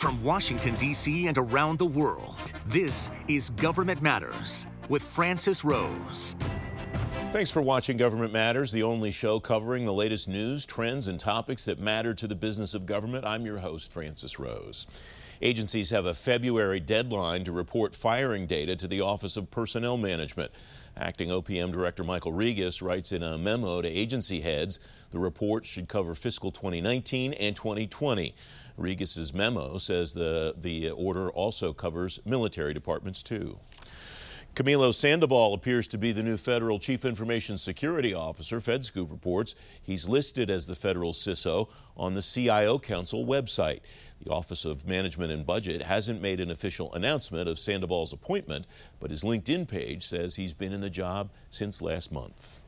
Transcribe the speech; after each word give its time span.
From 0.00 0.24
Washington, 0.24 0.74
D.C. 0.76 1.26
and 1.26 1.36
around 1.36 1.78
the 1.78 1.84
world, 1.84 2.54
this 2.64 3.12
is 3.28 3.50
Government 3.50 4.00
Matters 4.00 4.66
with 4.88 5.02
Francis 5.02 5.62
Rose. 5.62 6.36
Thanks 7.32 7.50
for 7.50 7.60
watching 7.60 7.98
Government 7.98 8.32
Matters, 8.32 8.72
the 8.72 8.82
only 8.82 9.10
show 9.10 9.38
covering 9.38 9.84
the 9.84 9.92
latest 9.92 10.26
news, 10.26 10.64
trends, 10.64 11.08
and 11.08 11.20
topics 11.20 11.66
that 11.66 11.78
matter 11.80 12.14
to 12.14 12.26
the 12.26 12.34
business 12.34 12.72
of 12.72 12.86
government. 12.86 13.26
I'm 13.26 13.44
your 13.44 13.58
host, 13.58 13.92
Francis 13.92 14.38
Rose. 14.38 14.86
Agencies 15.42 15.90
have 15.90 16.06
a 16.06 16.14
February 16.14 16.80
deadline 16.80 17.44
to 17.44 17.52
report 17.52 17.94
firing 17.94 18.46
data 18.46 18.76
to 18.76 18.88
the 18.88 19.02
Office 19.02 19.36
of 19.36 19.50
Personnel 19.50 19.98
Management. 19.98 20.50
Acting 20.96 21.28
OPM 21.28 21.72
Director 21.72 22.04
Michael 22.04 22.32
Rigas 22.32 22.82
writes 22.82 23.12
in 23.12 23.22
a 23.22 23.38
memo 23.38 23.80
to 23.82 23.88
agency 23.88 24.40
heads 24.40 24.80
the 25.10 25.18
report 25.18 25.64
should 25.64 25.88
cover 25.88 26.14
fiscal 26.14 26.50
2019 26.50 27.32
and 27.34 27.56
2020. 27.56 28.34
Rigas's 28.80 29.34
memo 29.34 29.78
says 29.78 30.14
the, 30.14 30.54
the 30.56 30.90
order 30.90 31.30
also 31.30 31.72
covers 31.72 32.18
military 32.24 32.74
departments 32.74 33.22
too. 33.22 33.58
Camilo 34.54 34.92
Sandoval 34.92 35.54
appears 35.54 35.86
to 35.88 35.96
be 35.96 36.10
the 36.10 36.24
new 36.24 36.36
federal 36.36 36.80
chief 36.80 37.04
information 37.04 37.56
security 37.56 38.12
officer. 38.12 38.58
FedScoop 38.58 39.10
reports 39.10 39.54
he's 39.80 40.08
listed 40.08 40.50
as 40.50 40.66
the 40.66 40.74
federal 40.74 41.12
CISO 41.12 41.68
on 41.96 42.14
the 42.14 42.22
CIO 42.22 42.78
Council 42.78 43.24
website. 43.24 43.80
The 44.24 44.32
Office 44.32 44.64
of 44.64 44.86
Management 44.86 45.30
and 45.30 45.46
Budget 45.46 45.82
hasn't 45.82 46.20
made 46.20 46.40
an 46.40 46.50
official 46.50 46.92
announcement 46.94 47.48
of 47.48 47.60
Sandoval's 47.60 48.12
appointment, 48.12 48.66
but 48.98 49.10
his 49.10 49.22
LinkedIn 49.22 49.68
page 49.68 50.04
says 50.04 50.34
he's 50.34 50.52
been 50.52 50.72
in 50.72 50.80
the 50.80 50.90
job 50.90 51.30
since 51.50 51.80
last 51.80 52.10
month. 52.10 52.60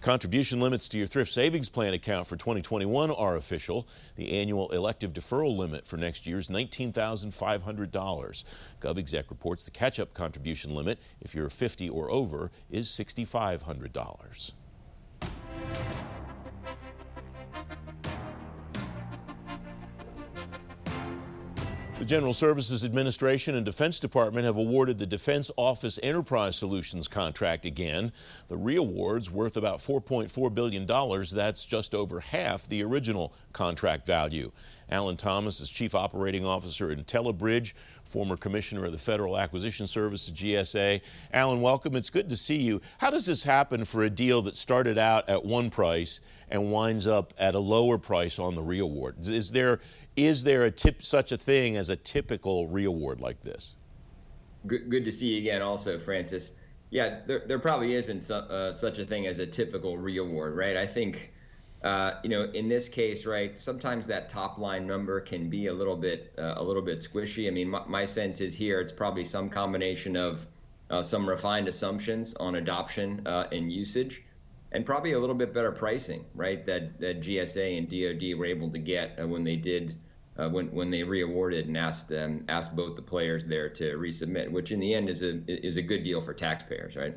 Contribution 0.00 0.60
limits 0.60 0.88
to 0.88 0.96
your 0.96 1.08
thrift 1.08 1.32
savings 1.32 1.68
plan 1.68 1.92
account 1.92 2.28
for 2.28 2.36
2021 2.36 3.10
are 3.10 3.36
official. 3.36 3.88
The 4.14 4.40
annual 4.40 4.70
elective 4.70 5.12
deferral 5.12 5.56
limit 5.56 5.88
for 5.88 5.96
next 5.96 6.24
year 6.24 6.38
is 6.38 6.48
$19,500. 6.48 8.44
GovExec 8.80 9.28
reports 9.28 9.64
the 9.64 9.72
catch 9.72 9.98
up 9.98 10.14
contribution 10.14 10.72
limit, 10.74 11.00
if 11.20 11.34
you're 11.34 11.50
50 11.50 11.88
or 11.88 12.10
over, 12.12 12.52
is 12.70 12.86
$6,500. 12.88 14.52
The 21.98 22.04
General 22.04 22.32
Services 22.32 22.84
Administration 22.84 23.56
and 23.56 23.64
Defense 23.64 23.98
Department 23.98 24.46
have 24.46 24.56
awarded 24.56 24.98
the 24.98 25.06
Defense 25.06 25.50
Office 25.56 25.98
Enterprise 26.00 26.54
Solutions 26.54 27.08
contract 27.08 27.66
again. 27.66 28.12
The 28.46 28.56
reaward's 28.56 29.32
worth 29.32 29.56
about 29.56 29.78
$4.4 29.78 30.54
billion. 30.54 30.86
That's 30.86 31.66
just 31.66 31.96
over 31.96 32.20
half 32.20 32.68
the 32.68 32.84
original 32.84 33.32
contract 33.52 34.06
value. 34.06 34.52
Alan 34.88 35.16
Thomas 35.16 35.60
is 35.60 35.70
Chief 35.70 35.92
Operating 35.96 36.46
Officer 36.46 36.94
IntelliBridge, 36.94 37.72
former 38.04 38.36
Commissioner 38.36 38.84
of 38.84 38.92
the 38.92 38.98
Federal 38.98 39.36
Acquisition 39.36 39.88
Service, 39.88 40.30
GSA. 40.30 41.00
Alan, 41.32 41.60
welcome. 41.60 41.96
It's 41.96 42.10
good 42.10 42.30
to 42.30 42.36
see 42.36 42.58
you. 42.58 42.80
How 42.98 43.10
does 43.10 43.26
this 43.26 43.42
happen 43.42 43.84
for 43.84 44.04
a 44.04 44.10
deal 44.10 44.40
that 44.42 44.54
started 44.54 44.98
out 44.98 45.28
at 45.28 45.44
one 45.44 45.68
price 45.68 46.20
and 46.50 46.72
winds 46.72 47.06
up 47.06 47.34
at 47.38 47.54
a 47.54 47.58
lower 47.58 47.98
price 47.98 48.38
on 48.38 48.54
the 48.54 48.62
reaward? 48.62 49.28
Is 49.28 49.52
there 49.52 49.80
is 50.18 50.42
there 50.42 50.64
a 50.64 50.70
tip, 50.70 51.02
such 51.02 51.30
a 51.30 51.36
thing 51.36 51.76
as 51.76 51.90
a 51.90 51.96
typical 51.96 52.66
reaward 52.66 53.20
like 53.20 53.40
this? 53.40 53.76
Good, 54.66 54.90
good 54.90 55.04
to 55.04 55.12
see 55.12 55.34
you 55.34 55.38
again, 55.38 55.62
also, 55.62 55.96
Francis. 55.98 56.52
Yeah, 56.90 57.20
there, 57.26 57.44
there 57.46 57.60
probably 57.60 57.94
isn't 57.94 58.20
su- 58.20 58.34
uh, 58.34 58.72
such 58.72 58.98
a 58.98 59.04
thing 59.04 59.28
as 59.28 59.38
a 59.38 59.46
typical 59.46 59.96
reaward, 59.96 60.56
right? 60.56 60.76
I 60.76 60.86
think, 60.86 61.32
uh, 61.84 62.14
you 62.24 62.30
know, 62.30 62.44
in 62.44 62.68
this 62.68 62.88
case, 62.88 63.26
right, 63.26 63.60
sometimes 63.60 64.08
that 64.08 64.28
top 64.28 64.58
line 64.58 64.88
number 64.88 65.20
can 65.20 65.48
be 65.48 65.68
a 65.68 65.72
little 65.72 65.96
bit, 65.96 66.34
uh, 66.36 66.54
a 66.56 66.64
little 66.64 66.82
bit 66.82 66.98
squishy. 66.98 67.46
I 67.46 67.50
mean, 67.50 67.68
my, 67.68 67.84
my, 67.86 68.04
sense 68.04 68.40
is 68.40 68.56
here 68.56 68.80
it's 68.80 68.90
probably 68.90 69.24
some 69.24 69.48
combination 69.48 70.16
of 70.16 70.48
uh, 70.90 71.00
some 71.00 71.28
refined 71.28 71.68
assumptions 71.68 72.34
on 72.34 72.56
adoption 72.56 73.22
uh, 73.24 73.46
and 73.52 73.72
usage 73.72 74.24
and 74.72 74.84
probably 74.84 75.12
a 75.12 75.18
little 75.18 75.34
bit 75.34 75.54
better 75.54 75.72
pricing, 75.72 76.24
right? 76.34 76.64
That 76.66 77.00
that 77.00 77.20
GSA 77.20 77.78
and 77.78 77.88
DoD 77.88 78.38
were 78.38 78.46
able 78.46 78.70
to 78.70 78.78
get 78.78 79.18
uh, 79.20 79.26
when 79.26 79.44
they 79.44 79.56
did 79.56 79.98
uh, 80.38 80.48
when 80.48 80.70
when 80.72 80.90
they 80.90 81.02
reawarded 81.02 81.66
and 81.66 81.76
asked 81.76 82.12
um, 82.12 82.44
asked 82.48 82.76
both 82.76 82.96
the 82.96 83.02
players 83.02 83.44
there 83.44 83.68
to 83.70 83.96
resubmit, 83.96 84.50
which 84.50 84.70
in 84.70 84.80
the 84.80 84.94
end 84.94 85.08
is 85.08 85.22
a 85.22 85.40
is 85.48 85.76
a 85.76 85.82
good 85.82 86.04
deal 86.04 86.22
for 86.24 86.34
taxpayers, 86.34 86.96
right? 86.96 87.16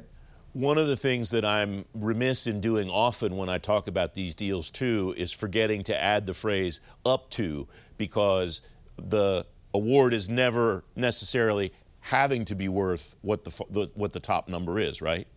One 0.54 0.78
of 0.78 0.88
the 0.88 0.98
things 0.98 1.30
that 1.30 1.46
I'm 1.46 1.86
remiss 1.94 2.46
in 2.46 2.60
doing 2.60 2.90
often 2.90 3.38
when 3.38 3.48
I 3.48 3.58
talk 3.58 3.88
about 3.88 4.16
these 4.16 4.36
deals 4.36 4.70
too 4.70 5.14
is 5.16 5.32
forgetting 5.32 5.84
to 5.84 6.02
add 6.02 6.26
the 6.26 6.34
phrase 6.34 6.82
up 7.06 7.30
to 7.32 7.70
because 7.98 8.62
the 8.98 9.46
award 9.74 10.14
is 10.14 10.30
never 10.30 10.84
necessarily 10.96 11.72
having 12.02 12.44
to 12.46 12.56
be 12.56 12.68
worth 12.68 13.16
what 13.22 13.46
the, 13.46 13.66
the 13.70 13.92
what 13.94 14.14
the 14.14 14.20
top 14.20 14.50
number 14.50 14.80
is, 14.80 15.02
right? 15.02 15.28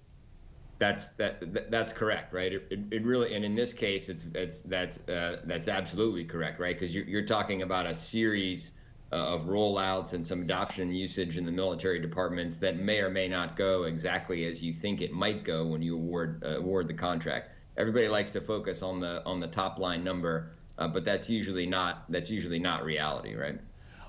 That's 0.78 1.10
that, 1.10 1.70
that's 1.70 1.92
correct, 1.92 2.34
right? 2.34 2.52
It, 2.52 2.66
it, 2.70 2.80
it, 2.90 3.04
really, 3.04 3.34
and 3.34 3.44
in 3.44 3.54
this 3.54 3.72
case, 3.72 4.08
it's 4.08 4.26
it's 4.34 4.60
that's 4.62 4.98
uh, 5.08 5.40
that's 5.44 5.68
absolutely 5.68 6.24
correct, 6.24 6.58
right? 6.58 6.78
Because 6.78 6.94
you're, 6.94 7.04
you're 7.04 7.26
talking 7.26 7.62
about 7.62 7.86
a 7.86 7.94
series 7.94 8.72
uh, 9.12 9.16
of 9.16 9.42
rollouts 9.42 10.12
and 10.12 10.26
some 10.26 10.42
adoption 10.42 10.92
usage 10.92 11.36
in 11.36 11.46
the 11.46 11.52
military 11.52 12.00
departments 12.00 12.56
that 12.56 12.76
may 12.76 12.98
or 12.98 13.08
may 13.08 13.28
not 13.28 13.56
go 13.56 13.84
exactly 13.84 14.44
as 14.46 14.60
you 14.60 14.72
think 14.72 15.00
it 15.00 15.12
might 15.12 15.44
go 15.44 15.64
when 15.64 15.80
you 15.80 15.94
award 15.94 16.42
uh, 16.44 16.58
award 16.58 16.88
the 16.88 16.94
contract. 16.94 17.50
Everybody 17.76 18.08
likes 18.08 18.32
to 18.32 18.40
focus 18.40 18.82
on 18.82 18.98
the 18.98 19.24
on 19.24 19.38
the 19.38 19.46
top 19.46 19.78
line 19.78 20.02
number, 20.02 20.56
uh, 20.78 20.88
but 20.88 21.04
that's 21.04 21.30
usually 21.30 21.66
not 21.66 22.04
that's 22.10 22.30
usually 22.30 22.58
not 22.58 22.84
reality, 22.84 23.36
right? 23.36 23.60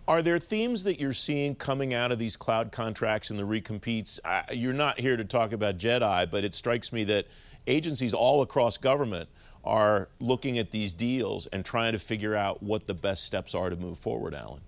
Are 0.08 0.22
there 0.22 0.38
themes 0.38 0.84
that 0.84 1.00
you're 1.00 1.14
seeing 1.14 1.56
coming 1.56 1.94
out 1.94 2.12
of 2.12 2.20
these 2.20 2.38
cloud 2.38 2.72
contracts 2.72 3.32
and 3.32 3.40
the 3.40 3.44
recompetes? 3.44 4.20
You're 4.54 4.74
not 4.74 5.00
here 5.00 5.18
to 5.18 5.26
talk 5.26 5.52
about 5.52 5.80
JEDI, 5.80 6.30
but 6.30 6.44
it 6.44 6.54
strikes 6.54 6.94
me 6.94 7.04
that 7.06 7.26
agencies 7.66 8.14
all 8.14 8.44
across 8.44 8.78
government 8.78 9.30
are 9.64 10.10
looking 10.20 10.60
at 10.60 10.70
these 10.70 10.94
deals 10.94 11.48
and 11.48 11.66
trying 11.66 11.94
to 11.94 12.00
figure 12.00 12.36
out 12.36 12.62
what 12.62 12.86
the 12.86 12.94
best 12.94 13.26
steps 13.26 13.56
are 13.56 13.72
to 13.72 13.76
move 13.76 13.98
forward, 13.98 14.36
Alan. 14.36 14.62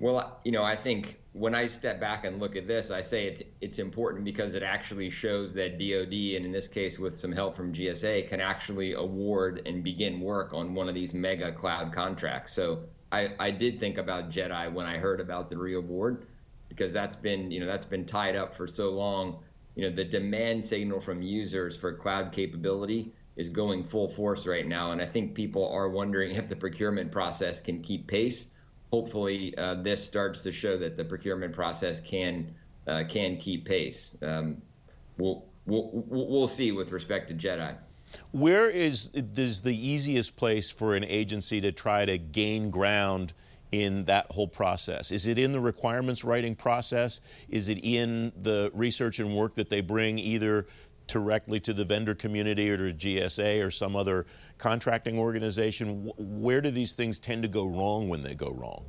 Well, 0.00 0.38
you 0.44 0.52
know, 0.52 0.64
I 0.64 0.76
think 0.76 1.18
when 1.32 1.54
I 1.54 1.66
step 1.66 1.98
back 1.98 2.26
and 2.26 2.38
look 2.38 2.56
at 2.56 2.66
this, 2.66 2.90
I 2.90 3.00
say 3.00 3.26
it's 3.26 3.42
it's 3.62 3.78
important 3.78 4.24
because 4.24 4.54
it 4.54 4.62
actually 4.62 5.08
shows 5.08 5.54
that 5.54 5.78
DoD, 5.78 6.36
and 6.36 6.44
in 6.44 6.52
this 6.52 6.68
case 6.68 6.98
with 6.98 7.18
some 7.18 7.32
help 7.32 7.56
from 7.56 7.72
GSA, 7.72 8.28
can 8.28 8.40
actually 8.40 8.94
award 8.94 9.62
and 9.64 9.82
begin 9.82 10.20
work 10.20 10.52
on 10.52 10.74
one 10.74 10.90
of 10.90 10.94
these 10.94 11.14
mega 11.14 11.52
cloud 11.52 11.92
contracts. 11.92 12.52
So 12.52 12.84
I, 13.12 13.30
I 13.38 13.50
did 13.50 13.80
think 13.80 13.98
about 13.98 14.30
JEDI 14.30 14.72
when 14.72 14.86
I 14.86 14.98
heard 14.98 15.20
about 15.20 15.50
the 15.50 15.56
reaward 15.56 16.26
because 16.68 16.92
that's 16.92 17.16
been 17.16 17.50
you 17.50 17.60
know 17.60 17.66
that's 17.66 17.84
been 17.84 18.06
tied 18.06 18.36
up 18.36 18.54
for 18.54 18.66
so 18.66 18.90
long. 18.90 19.42
You 19.74 19.88
know 19.88 19.94
the 19.94 20.04
demand 20.04 20.64
signal 20.64 21.00
from 21.00 21.22
users 21.22 21.76
for 21.76 21.92
cloud 21.92 22.32
capability 22.32 23.12
is 23.36 23.48
going 23.48 23.84
full 23.84 24.08
force 24.08 24.46
right 24.46 24.66
now, 24.66 24.92
and 24.92 25.00
I 25.00 25.06
think 25.06 25.34
people 25.34 25.68
are 25.72 25.88
wondering 25.88 26.34
if 26.34 26.48
the 26.48 26.56
procurement 26.56 27.10
process 27.10 27.60
can 27.60 27.82
keep 27.82 28.06
pace. 28.06 28.46
Hopefully, 28.92 29.56
uh, 29.56 29.74
this 29.82 30.04
starts 30.04 30.42
to 30.42 30.52
show 30.52 30.76
that 30.78 30.96
the 30.96 31.04
procurement 31.04 31.52
process 31.52 32.00
can 32.00 32.54
uh, 32.86 33.04
can 33.08 33.36
keep 33.36 33.64
pace. 33.64 34.16
Um, 34.22 34.62
we'll, 35.18 35.44
we'll 35.66 35.90
we'll 35.92 36.48
see 36.48 36.72
with 36.72 36.92
respect 36.92 37.28
to 37.28 37.34
JEDI. 37.34 37.76
Where 38.32 38.68
is, 38.68 39.10
is 39.14 39.62
the 39.62 39.74
easiest 39.74 40.36
place 40.36 40.70
for 40.70 40.94
an 40.94 41.04
agency 41.04 41.60
to 41.60 41.72
try 41.72 42.04
to 42.04 42.18
gain 42.18 42.70
ground 42.70 43.32
in 43.72 44.04
that 44.06 44.26
whole 44.32 44.48
process? 44.48 45.10
Is 45.10 45.26
it 45.26 45.38
in 45.38 45.52
the 45.52 45.60
requirements 45.60 46.24
writing 46.24 46.54
process? 46.54 47.20
Is 47.48 47.68
it 47.68 47.78
in 47.82 48.32
the 48.40 48.70
research 48.74 49.18
and 49.18 49.34
work 49.34 49.54
that 49.56 49.68
they 49.68 49.80
bring 49.80 50.18
either 50.18 50.66
directly 51.06 51.58
to 51.60 51.72
the 51.72 51.84
vendor 51.84 52.14
community 52.14 52.70
or 52.70 52.76
to 52.76 52.92
GSA 52.92 53.64
or 53.64 53.70
some 53.70 53.96
other 53.96 54.26
contracting 54.58 55.18
organization? 55.18 56.10
Where 56.16 56.60
do 56.60 56.70
these 56.70 56.94
things 56.94 57.18
tend 57.18 57.42
to 57.42 57.48
go 57.48 57.66
wrong 57.66 58.08
when 58.08 58.22
they 58.22 58.34
go 58.34 58.50
wrong? 58.50 58.84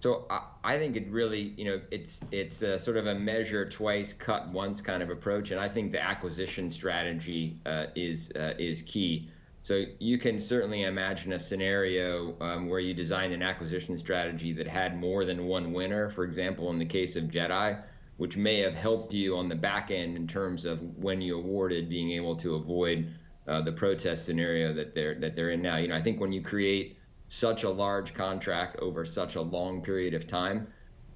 So 0.00 0.26
I, 0.30 0.40
I 0.64 0.78
think 0.78 0.96
it 0.96 1.08
really, 1.08 1.54
you 1.56 1.66
know, 1.66 1.80
it's 1.90 2.20
it's 2.32 2.62
a 2.62 2.78
sort 2.78 2.96
of 2.96 3.06
a 3.06 3.14
measure 3.14 3.68
twice, 3.68 4.12
cut 4.12 4.48
once 4.48 4.80
kind 4.80 5.02
of 5.02 5.10
approach, 5.10 5.50
and 5.50 5.60
I 5.60 5.68
think 5.68 5.92
the 5.92 6.02
acquisition 6.02 6.70
strategy 6.70 7.58
uh, 7.66 7.86
is 7.94 8.32
uh, 8.34 8.54
is 8.58 8.82
key. 8.82 9.28
So 9.62 9.84
you 9.98 10.16
can 10.16 10.40
certainly 10.40 10.84
imagine 10.84 11.34
a 11.34 11.38
scenario 11.38 12.34
um, 12.40 12.66
where 12.66 12.80
you 12.80 12.94
design 12.94 13.32
an 13.32 13.42
acquisition 13.42 13.98
strategy 13.98 14.54
that 14.54 14.66
had 14.66 14.98
more 14.98 15.26
than 15.26 15.44
one 15.44 15.74
winner. 15.74 16.08
For 16.08 16.24
example, 16.24 16.70
in 16.70 16.78
the 16.78 16.86
case 16.86 17.14
of 17.14 17.24
JEDI, 17.24 17.82
which 18.16 18.38
may 18.38 18.60
have 18.60 18.74
helped 18.74 19.12
you 19.12 19.36
on 19.36 19.50
the 19.50 19.54
back 19.54 19.90
end 19.90 20.16
in 20.16 20.26
terms 20.26 20.64
of 20.64 20.80
when 20.96 21.20
you 21.20 21.36
awarded, 21.36 21.90
being 21.90 22.12
able 22.12 22.36
to 22.36 22.54
avoid 22.54 23.12
uh, 23.46 23.60
the 23.60 23.72
protest 23.72 24.24
scenario 24.24 24.72
that 24.72 24.94
they're 24.94 25.14
that 25.16 25.36
they're 25.36 25.50
in 25.50 25.60
now. 25.60 25.76
You 25.76 25.88
know, 25.88 25.94
I 25.94 26.00
think 26.00 26.20
when 26.20 26.32
you 26.32 26.40
create 26.40 26.96
such 27.30 27.64
a 27.64 27.70
large 27.70 28.12
contract 28.14 28.76
over 28.80 29.06
such 29.06 29.36
a 29.36 29.40
long 29.42 29.82
period 29.82 30.14
of 30.14 30.26
time. 30.26 30.66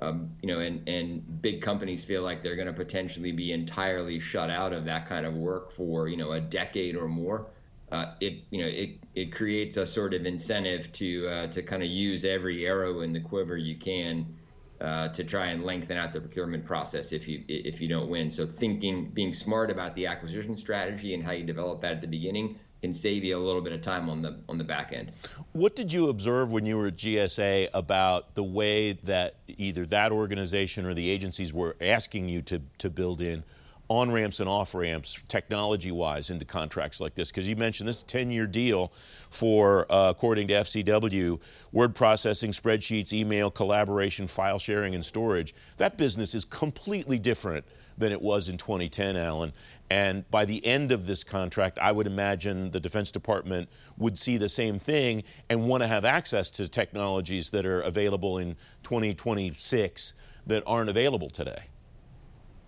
Um, 0.01 0.31
you 0.43 0.49
know, 0.49 0.61
and, 0.61 0.89
and 0.89 1.43
big 1.43 1.63
companies 1.63 2.05
feel 2.05 2.23
like 2.23 2.43
they're 2.43 2.57
going 2.57 2.69
to 2.69 2.73
potentially 2.85 3.33
be 3.33 3.53
entirely 3.53 4.21
shut 4.21 4.51
out 4.51 4.73
of 4.73 4.85
that 4.87 5.09
kind 5.09 5.27
of 5.27 5.35
work 5.35 5.73
for, 5.73 6.09
you 6.09 6.17
know, 6.17 6.33
a 6.33 6.41
decade 6.41 6.97
or 6.97 7.09
more. 7.09 7.51
uh, 7.93 8.15
it 8.21 8.45
you 8.51 8.61
know 8.61 8.69
it 8.69 8.99
it 9.15 9.33
creates 9.33 9.77
a 9.77 9.87
sort 9.87 10.15
of 10.15 10.27
incentive 10.27 10.91
to 10.93 11.27
uh, 11.29 11.47
to 11.49 11.63
kind 11.63 11.83
of 11.83 11.89
use 11.89 12.25
every 12.25 12.67
arrow 12.67 13.01
in 13.03 13.13
the 13.13 13.21
quiver 13.21 13.57
you 13.57 13.77
can 13.77 14.27
uh, 14.81 15.09
to 15.09 15.23
try 15.23 15.47
and 15.47 15.65
lengthen 15.65 15.97
out 15.97 16.13
the 16.13 16.21
procurement 16.21 16.65
process 16.65 17.13
if 17.13 17.29
you 17.29 17.45
if 17.49 17.81
you 17.81 17.89
don't 17.89 18.09
win. 18.09 18.31
So 18.31 18.47
thinking, 18.47 19.11
being 19.11 19.33
smart 19.33 19.71
about 19.71 19.95
the 19.95 20.07
acquisition 20.07 20.57
strategy 20.57 21.15
and 21.15 21.23
how 21.23 21.33
you 21.33 21.45
develop 21.45 21.81
that 21.83 21.93
at 21.93 22.01
the 22.01 22.09
beginning 22.09 22.59
can 22.85 22.93
save 22.93 23.25
you 23.25 23.35
a 23.35 23.41
little 23.41 23.63
bit 23.63 23.73
of 23.73 23.81
time 23.81 24.11
on 24.11 24.21
the 24.21 24.37
on 24.47 24.59
the 24.59 24.65
back 24.65 24.93
end. 24.93 25.11
What 25.53 25.75
did 25.75 25.91
you 25.91 26.11
observe 26.11 26.53
when 26.53 26.67
you 26.67 26.77
were 26.77 26.89
at 26.89 26.97
GSA 26.97 27.71
about 27.73 28.35
the 28.35 28.43
way 28.45 28.93
that 29.05 29.37
either 29.49 29.87
that 29.87 30.13
organization 30.13 30.85
or 30.85 30.93
the 30.93 31.09
agencies 31.09 31.55
were 31.55 31.77
asking 31.81 32.29
you 32.29 32.43
to 32.43 32.61
to 32.79 32.91
build 32.91 33.23
in 33.23 33.43
on 33.89 34.11
ramps 34.11 34.41
and 34.41 34.51
off 34.51 34.75
ramps, 34.75 35.23
technology 35.29 35.93
wise, 35.93 36.29
into 36.29 36.45
contracts 36.45 37.01
like 37.01 37.15
this? 37.15 37.31
Because 37.31 37.49
you 37.49 37.57
mentioned 37.57 37.89
this 37.89 38.03
10 38.03 38.31
year 38.31 38.47
deal 38.47 38.93
for, 39.31 39.87
uh, 39.91 40.11
according 40.11 40.49
to 40.49 40.55
FCW, 40.55 41.41
word 41.73 41.95
processing, 41.95 42.51
spreadsheets, 42.51 43.15
email, 43.15 43.51
collaboration, 43.51 44.27
file 44.27 44.59
sharing, 44.59 44.95
and 44.95 45.05
storage. 45.05 45.55
That 45.79 45.97
business 45.97 46.35
is 46.35 46.45
completely 46.45 47.19
different 47.19 47.65
than 47.97 48.13
it 48.13 48.21
was 48.21 48.49
in 48.49 48.57
2010, 48.57 49.17
Alan. 49.17 49.53
And 49.91 50.29
by 50.31 50.45
the 50.45 50.65
end 50.65 50.93
of 50.93 51.07
this 51.07 51.25
contract, 51.25 51.79
I 51.79 51.93
would 51.93 52.07
imagine 52.07 52.71
the 52.71 52.81
Defense 52.81 53.13
Department 53.13 53.69
would 53.99 54.19
see 54.19 54.39
the 54.39 54.49
same 54.49 54.79
thing 54.79 55.25
and 55.51 55.69
want 55.69 55.83
to 55.83 55.87
have 55.87 56.05
access 56.05 56.51
to 56.53 56.69
technologies 56.69 57.51
that 57.51 57.67
are 57.67 57.81
available 57.81 58.39
in 58.39 58.57
2026 58.83 60.15
that 60.47 60.63
aren't 60.67 60.91
available 60.91 61.29
today. 61.29 61.69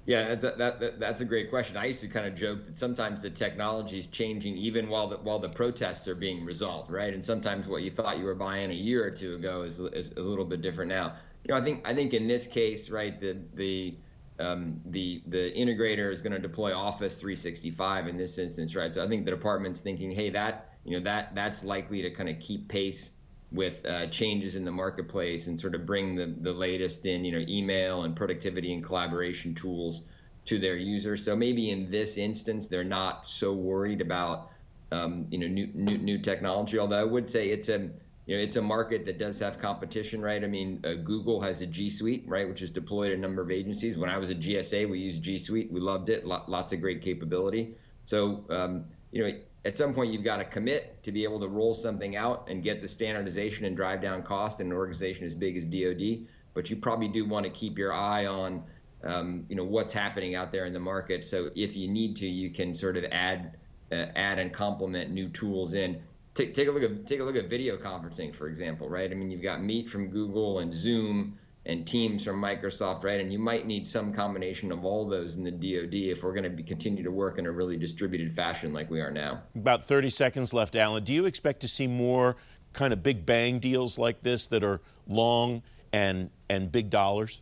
Yeah, 0.06 0.28
that's 0.28 0.44
a, 0.44 0.56
that, 0.56 0.78
that, 0.78 1.00
that's 1.00 1.20
a 1.20 1.24
great 1.24 1.50
question. 1.50 1.76
I 1.76 1.86
used 1.86 2.00
to 2.00 2.06
kind 2.06 2.26
of 2.26 2.36
joke 2.36 2.64
that 2.64 2.78
sometimes 2.78 3.22
the 3.22 3.30
technology 3.30 3.98
is 3.98 4.06
changing 4.06 4.56
even 4.56 4.88
while 4.88 5.08
the 5.08 5.16
while 5.16 5.40
the 5.40 5.48
protests 5.48 6.06
are 6.06 6.14
being 6.14 6.44
resolved, 6.44 6.92
right? 6.92 7.12
And 7.12 7.24
sometimes 7.24 7.66
what 7.66 7.82
you 7.82 7.90
thought 7.90 8.18
you 8.18 8.24
were 8.24 8.36
buying 8.36 8.70
a 8.70 8.74
year 8.74 9.04
or 9.04 9.10
two 9.10 9.34
ago 9.34 9.62
is, 9.62 9.80
is 9.80 10.12
a 10.16 10.20
little 10.20 10.44
bit 10.44 10.62
different 10.62 10.90
now. 10.90 11.16
You 11.42 11.54
know, 11.54 11.60
I 11.60 11.64
think 11.64 11.86
I 11.88 11.92
think 11.92 12.14
in 12.14 12.28
this 12.28 12.46
case, 12.46 12.88
right, 12.88 13.20
the 13.20 13.36
the 13.54 13.96
um, 14.38 14.80
the 14.86 15.22
the 15.26 15.52
integrator 15.56 16.12
is 16.12 16.20
going 16.20 16.32
to 16.32 16.38
deploy 16.38 16.74
Office 16.74 17.14
365 17.14 18.08
in 18.08 18.16
this 18.16 18.38
instance, 18.38 18.74
right? 18.74 18.94
So 18.94 19.04
I 19.04 19.08
think 19.08 19.24
the 19.24 19.30
department's 19.30 19.80
thinking, 19.80 20.10
hey, 20.10 20.30
that 20.30 20.74
you 20.84 20.96
know 20.96 21.04
that 21.04 21.34
that's 21.34 21.64
likely 21.64 22.02
to 22.02 22.10
kind 22.10 22.28
of 22.28 22.38
keep 22.40 22.68
pace 22.68 23.10
with 23.52 23.84
uh, 23.86 24.06
changes 24.08 24.56
in 24.56 24.64
the 24.64 24.70
marketplace 24.70 25.46
and 25.46 25.58
sort 25.58 25.74
of 25.74 25.86
bring 25.86 26.16
the, 26.16 26.34
the 26.40 26.52
latest 26.52 27.06
in 27.06 27.24
you 27.24 27.32
know 27.32 27.44
email 27.48 28.02
and 28.02 28.14
productivity 28.14 28.74
and 28.74 28.84
collaboration 28.84 29.54
tools 29.54 30.02
to 30.44 30.58
their 30.58 30.76
users. 30.76 31.24
So 31.24 31.34
maybe 31.34 31.70
in 31.70 31.90
this 31.90 32.18
instance 32.18 32.68
they're 32.68 32.84
not 32.84 33.28
so 33.28 33.52
worried 33.52 34.00
about 34.00 34.50
um, 34.92 35.26
you 35.30 35.38
know 35.38 35.48
new, 35.48 35.68
new 35.74 35.98
new 35.98 36.18
technology. 36.18 36.78
Although 36.78 37.00
I 37.00 37.04
would 37.04 37.30
say 37.30 37.48
it's 37.48 37.68
a 37.68 37.88
you 38.26 38.36
know 38.36 38.42
it's 38.42 38.56
a 38.56 38.62
market 38.62 39.04
that 39.06 39.18
does 39.18 39.38
have 39.38 39.58
competition, 39.58 40.20
right? 40.20 40.42
I 40.42 40.46
mean 40.46 40.80
uh, 40.84 40.94
Google 40.94 41.40
has 41.40 41.60
a 41.60 41.66
G 41.66 41.88
Suite, 41.90 42.24
right, 42.26 42.48
which 42.48 42.62
is 42.62 42.70
deployed 42.70 43.12
in 43.12 43.18
a 43.18 43.22
number 43.22 43.42
of 43.42 43.50
agencies. 43.50 43.96
When 43.96 44.10
I 44.10 44.18
was 44.18 44.30
at 44.30 44.40
GSA, 44.40 44.88
we 44.88 44.98
used 44.98 45.22
G 45.22 45.38
Suite, 45.38 45.70
we 45.72 45.80
loved 45.80 46.08
it, 46.08 46.26
lots 46.26 46.72
of 46.72 46.80
great 46.80 47.02
capability. 47.02 47.74
So 48.04 48.44
um, 48.50 48.84
you 49.12 49.22
know 49.22 49.32
at 49.66 49.76
some 49.76 49.92
point 49.92 50.12
you've 50.12 50.24
got 50.24 50.36
to 50.36 50.44
commit 50.44 51.02
to 51.02 51.10
be 51.10 51.24
able 51.24 51.40
to 51.40 51.48
roll 51.48 51.74
something 51.74 52.16
out 52.16 52.46
and 52.48 52.62
get 52.62 52.80
the 52.80 52.86
standardization 52.86 53.64
and 53.64 53.76
drive 53.76 54.00
down 54.00 54.22
cost 54.22 54.60
in 54.60 54.68
an 54.68 54.72
organization 54.72 55.26
as 55.26 55.34
big 55.34 55.56
as 55.56 55.64
DoD. 55.64 56.26
But 56.54 56.70
you 56.70 56.76
probably 56.76 57.08
do 57.08 57.26
want 57.26 57.44
to 57.44 57.50
keep 57.50 57.76
your 57.76 57.92
eye 57.92 58.26
on, 58.26 58.62
um, 59.02 59.44
you 59.48 59.56
know, 59.56 59.64
what's 59.64 59.92
happening 59.92 60.36
out 60.36 60.52
there 60.52 60.66
in 60.66 60.72
the 60.72 60.80
market. 60.80 61.24
So 61.24 61.50
if 61.56 61.76
you 61.76 61.88
need 61.88 62.14
to, 62.16 62.28
you 62.28 62.50
can 62.50 62.72
sort 62.72 62.96
of 62.96 63.04
add, 63.10 63.56
uh, 63.90 64.06
add 64.14 64.38
and 64.38 64.52
complement 64.52 65.10
new 65.10 65.28
tools 65.28 65.74
in. 65.74 66.00
Take, 66.36 66.52
take 66.52 66.68
a 66.68 66.70
look 66.70 66.82
at 66.82 67.06
take 67.06 67.20
a 67.20 67.24
look 67.24 67.34
at 67.34 67.48
video 67.48 67.78
conferencing, 67.78 68.34
for 68.34 68.46
example, 68.46 68.90
right? 68.90 69.10
I 69.10 69.14
mean, 69.14 69.30
you've 69.30 69.42
got 69.42 69.62
Meet 69.62 69.88
from 69.88 70.08
Google 70.08 70.58
and 70.58 70.72
Zoom 70.72 71.38
and 71.64 71.86
Teams 71.86 72.24
from 72.24 72.40
Microsoft, 72.40 73.04
right? 73.04 73.18
And 73.18 73.32
you 73.32 73.38
might 73.38 73.66
need 73.66 73.86
some 73.86 74.12
combination 74.12 74.70
of 74.70 74.84
all 74.84 75.08
those 75.08 75.36
in 75.36 75.44
the 75.44 75.50
DoD 75.50 75.94
if 75.94 76.22
we're 76.22 76.34
going 76.34 76.54
to 76.54 76.62
continue 76.62 77.02
to 77.02 77.10
work 77.10 77.38
in 77.38 77.46
a 77.46 77.50
really 77.50 77.78
distributed 77.78 78.34
fashion 78.34 78.74
like 78.74 78.90
we 78.90 79.00
are 79.00 79.10
now. 79.10 79.42
About 79.54 79.82
30 79.82 80.10
seconds 80.10 80.52
left, 80.52 80.76
Alan. 80.76 81.02
Do 81.04 81.14
you 81.14 81.24
expect 81.24 81.60
to 81.60 81.68
see 81.68 81.86
more 81.86 82.36
kind 82.74 82.92
of 82.92 83.02
big 83.02 83.24
bang 83.24 83.58
deals 83.58 83.98
like 83.98 84.22
this 84.22 84.46
that 84.48 84.62
are 84.62 84.82
long 85.08 85.62
and 85.90 86.28
and 86.50 86.70
big 86.70 86.90
dollars? 86.90 87.40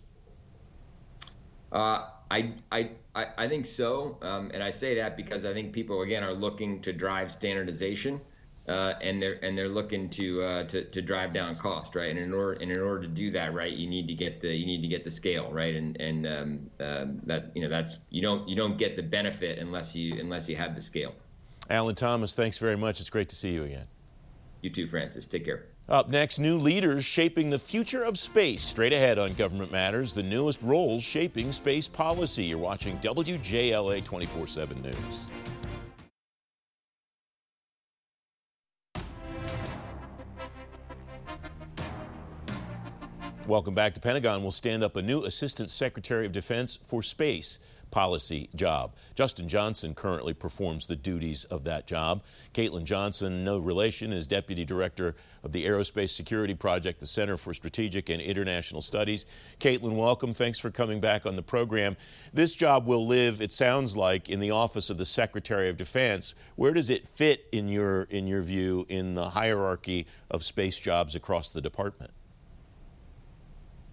Uh, 1.72 2.06
I, 2.30 2.52
I, 2.70 2.90
I 3.16 3.48
think 3.48 3.66
so. 3.66 4.18
Um, 4.22 4.52
and 4.54 4.62
I 4.62 4.70
say 4.70 4.94
that 4.94 5.16
because 5.16 5.44
I 5.44 5.52
think 5.52 5.72
people, 5.72 6.02
again, 6.02 6.22
are 6.22 6.32
looking 6.32 6.80
to 6.82 6.92
drive 6.92 7.32
standardization 7.32 8.20
uh, 8.68 8.94
and 9.02 9.22
they're 9.22 9.44
and 9.44 9.56
they're 9.56 9.68
looking 9.68 10.08
to, 10.08 10.42
uh, 10.42 10.64
to 10.64 10.84
to 10.84 11.02
drive 11.02 11.34
down 11.34 11.54
cost, 11.54 11.94
right? 11.94 12.10
And 12.10 12.18
in 12.18 12.32
order 12.32 12.52
and 12.60 12.70
in 12.70 12.80
order 12.80 13.02
to 13.02 13.08
do 13.08 13.30
that, 13.32 13.52
right, 13.52 13.72
you 13.72 13.86
need 13.86 14.08
to 14.08 14.14
get 14.14 14.40
the 14.40 14.54
you 14.54 14.64
need 14.64 14.80
to 14.80 14.88
get 14.88 15.04
the 15.04 15.10
scale, 15.10 15.52
right? 15.52 15.74
And 15.74 16.00
and 16.00 16.26
um, 16.26 16.70
uh, 16.80 17.06
that 17.24 17.50
you 17.54 17.62
know 17.62 17.68
that's 17.68 17.98
you 18.10 18.22
don't 18.22 18.48
you 18.48 18.56
don't 18.56 18.78
get 18.78 18.96
the 18.96 19.02
benefit 19.02 19.58
unless 19.58 19.94
you 19.94 20.18
unless 20.18 20.48
you 20.48 20.56
have 20.56 20.74
the 20.74 20.82
scale. 20.82 21.14
Alan 21.68 21.94
Thomas, 21.94 22.34
thanks 22.34 22.58
very 22.58 22.76
much. 22.76 23.00
It's 23.00 23.10
great 23.10 23.28
to 23.30 23.36
see 23.36 23.50
you 23.50 23.64
again. 23.64 23.86
You 24.62 24.70
too, 24.70 24.86
Francis. 24.86 25.26
Take 25.26 25.44
care. 25.44 25.66
Up 25.90 26.08
next, 26.08 26.38
new 26.38 26.56
leaders 26.56 27.04
shaping 27.04 27.50
the 27.50 27.58
future 27.58 28.02
of 28.04 28.18
space. 28.18 28.62
Straight 28.62 28.94
ahead 28.94 29.18
on 29.18 29.34
Government 29.34 29.70
Matters, 29.70 30.14
the 30.14 30.22
newest 30.22 30.62
roles 30.62 31.02
shaping 31.02 31.52
space 31.52 31.86
policy. 31.86 32.44
You're 32.44 32.56
watching 32.56 32.96
WJLA 33.00 34.02
24 34.02 34.46
7 34.46 34.80
News. 34.80 35.30
Welcome 43.46 43.74
back 43.74 43.92
to 43.92 44.00
Pentagon. 44.00 44.40
We'll 44.40 44.52
stand 44.52 44.82
up 44.82 44.96
a 44.96 45.02
new 45.02 45.24
Assistant 45.24 45.68
Secretary 45.68 46.24
of 46.24 46.32
Defense 46.32 46.78
for 46.86 47.02
Space 47.02 47.58
policy 47.90 48.48
job. 48.56 48.94
Justin 49.14 49.48
Johnson 49.48 49.94
currently 49.94 50.32
performs 50.32 50.86
the 50.86 50.96
duties 50.96 51.44
of 51.44 51.64
that 51.64 51.86
job. 51.86 52.24
Kaitlyn 52.54 52.84
Johnson, 52.84 53.44
no 53.44 53.58
relation, 53.58 54.14
is 54.14 54.26
Deputy 54.26 54.64
Director 54.64 55.14
of 55.42 55.52
the 55.52 55.66
Aerospace 55.66 56.10
Security 56.10 56.54
Project, 56.54 57.00
the 57.00 57.06
Center 57.06 57.36
for 57.36 57.52
Strategic 57.52 58.08
and 58.08 58.22
International 58.22 58.80
Studies. 58.80 59.26
Kaitlyn, 59.60 59.94
welcome. 59.94 60.32
Thanks 60.32 60.58
for 60.58 60.70
coming 60.70 60.98
back 60.98 61.26
on 61.26 61.36
the 61.36 61.42
program. 61.42 61.98
This 62.32 62.54
job 62.54 62.86
will 62.86 63.06
live, 63.06 63.42
it 63.42 63.52
sounds 63.52 63.94
like, 63.94 64.30
in 64.30 64.40
the 64.40 64.52
office 64.52 64.88
of 64.88 64.96
the 64.96 65.04
Secretary 65.04 65.68
of 65.68 65.76
Defense. 65.76 66.34
Where 66.56 66.72
does 66.72 66.88
it 66.88 67.06
fit 67.06 67.44
in 67.52 67.68
your 67.68 68.04
in 68.04 68.26
your 68.26 68.40
view 68.40 68.86
in 68.88 69.14
the 69.14 69.28
hierarchy 69.28 70.06
of 70.30 70.42
space 70.42 70.80
jobs 70.80 71.14
across 71.14 71.52
the 71.52 71.60
department? 71.60 72.10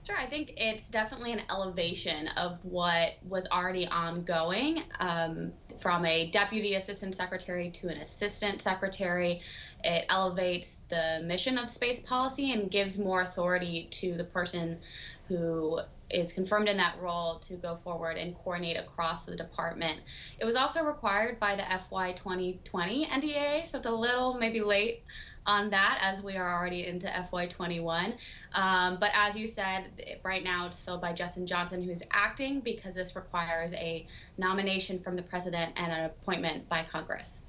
Sure, 0.03 0.17
I 0.17 0.25
think 0.25 0.53
it's 0.57 0.87
definitely 0.87 1.31
an 1.31 1.43
elevation 1.51 2.27
of 2.29 2.57
what 2.63 3.17
was 3.21 3.47
already 3.51 3.85
ongoing 3.85 4.83
um, 4.99 5.53
from 5.79 6.05
a 6.05 6.31
deputy 6.31 6.73
assistant 6.73 7.15
secretary 7.15 7.69
to 7.69 7.87
an 7.87 7.97
assistant 7.97 8.63
secretary. 8.63 9.41
It 9.83 10.05
elevates 10.09 10.77
the 10.89 11.21
mission 11.23 11.59
of 11.59 11.69
space 11.69 12.01
policy 12.01 12.51
and 12.51 12.71
gives 12.71 12.97
more 12.97 13.21
authority 13.21 13.89
to 13.91 14.15
the 14.17 14.23
person 14.23 14.79
who 15.27 15.79
is 16.09 16.33
confirmed 16.33 16.67
in 16.67 16.77
that 16.77 16.99
role 16.99 17.39
to 17.47 17.53
go 17.53 17.77
forward 17.83 18.17
and 18.17 18.35
coordinate 18.35 18.77
across 18.77 19.25
the 19.25 19.35
department. 19.35 20.01
It 20.39 20.45
was 20.45 20.55
also 20.55 20.83
required 20.83 21.39
by 21.39 21.55
the 21.55 21.63
FY 21.89 22.13
2020 22.13 23.07
NDAA, 23.07 23.67
so 23.67 23.77
it's 23.77 23.87
a 23.87 23.91
little 23.91 24.33
maybe 24.33 24.61
late 24.61 25.03
on 25.45 25.69
that 25.71 25.99
as 26.01 26.21
we 26.21 26.37
are 26.37 26.57
already 26.57 26.85
into 26.85 27.07
FY21. 27.07 28.15
Um, 28.53 28.97
but 28.99 29.11
as 29.13 29.35
you 29.35 29.47
said, 29.47 30.19
right 30.23 30.43
now 30.43 30.67
it's 30.67 30.79
filled 30.79 31.01
by 31.01 31.13
Justin 31.13 31.47
Johnson, 31.47 31.81
who's 31.81 32.03
acting 32.11 32.59
because 32.61 32.93
this 32.93 33.15
requires 33.15 33.73
a 33.73 34.05
nomination 34.37 34.99
from 34.99 35.15
the 35.15 35.23
president 35.23 35.73
and 35.75 35.91
an 35.91 36.05
appointment 36.05 36.67
by 36.69 36.85
Congress. 36.91 37.41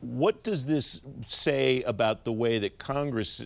What 0.00 0.42
does 0.42 0.64
this 0.66 1.00
say 1.26 1.82
about 1.82 2.24
the 2.24 2.32
way 2.32 2.58
that 2.60 2.78
Congress, 2.78 3.44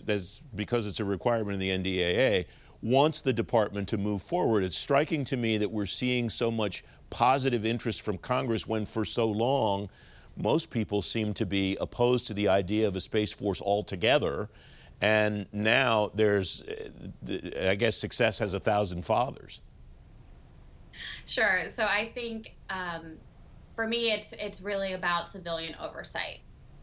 because 0.55 0.85
it's 0.85 0.99
a 0.99 1.05
requirement 1.05 1.61
in 1.61 1.83
the 1.83 1.97
NDAA, 1.97 2.45
wants 2.81 3.21
the 3.21 3.33
department 3.33 3.87
to 3.89 3.97
move 3.97 4.21
forward? 4.21 4.63
It's 4.63 4.77
striking 4.77 5.23
to 5.25 5.37
me 5.37 5.57
that 5.57 5.71
we're 5.71 5.87
seeing 5.87 6.29
so 6.29 6.51
much 6.51 6.83
positive 7.09 7.65
interest 7.65 8.01
from 8.01 8.17
Congress 8.17 8.67
when 8.67 8.85
for 8.85 9.03
so 9.03 9.27
long 9.27 9.89
most 10.35 10.69
people 10.69 11.01
seem 11.01 11.33
to 11.35 11.45
be 11.45 11.77
opposed 11.79 12.27
to 12.27 12.33
the 12.33 12.47
idea 12.47 12.87
of 12.87 12.95
a 12.95 12.99
Space 12.99 13.31
Force 13.31 13.61
altogether. 13.61 14.49
And 15.01 15.47
now 15.51 16.11
there's, 16.13 16.63
uh, 16.63 17.69
I 17.69 17.75
guess, 17.75 17.97
success 17.97 18.39
has 18.39 18.53
a 18.53 18.59
thousand 18.59 19.03
fathers. 19.03 19.61
Sure. 21.25 21.69
So 21.69 21.83
I 21.83 22.11
think 22.13 22.55
um, 22.69 23.13
for 23.75 23.87
me, 23.87 24.11
it's 24.11 24.33
it's 24.33 24.61
really 24.61 24.93
about 24.93 25.31
civilian 25.31 25.75
oversight, 25.81 26.39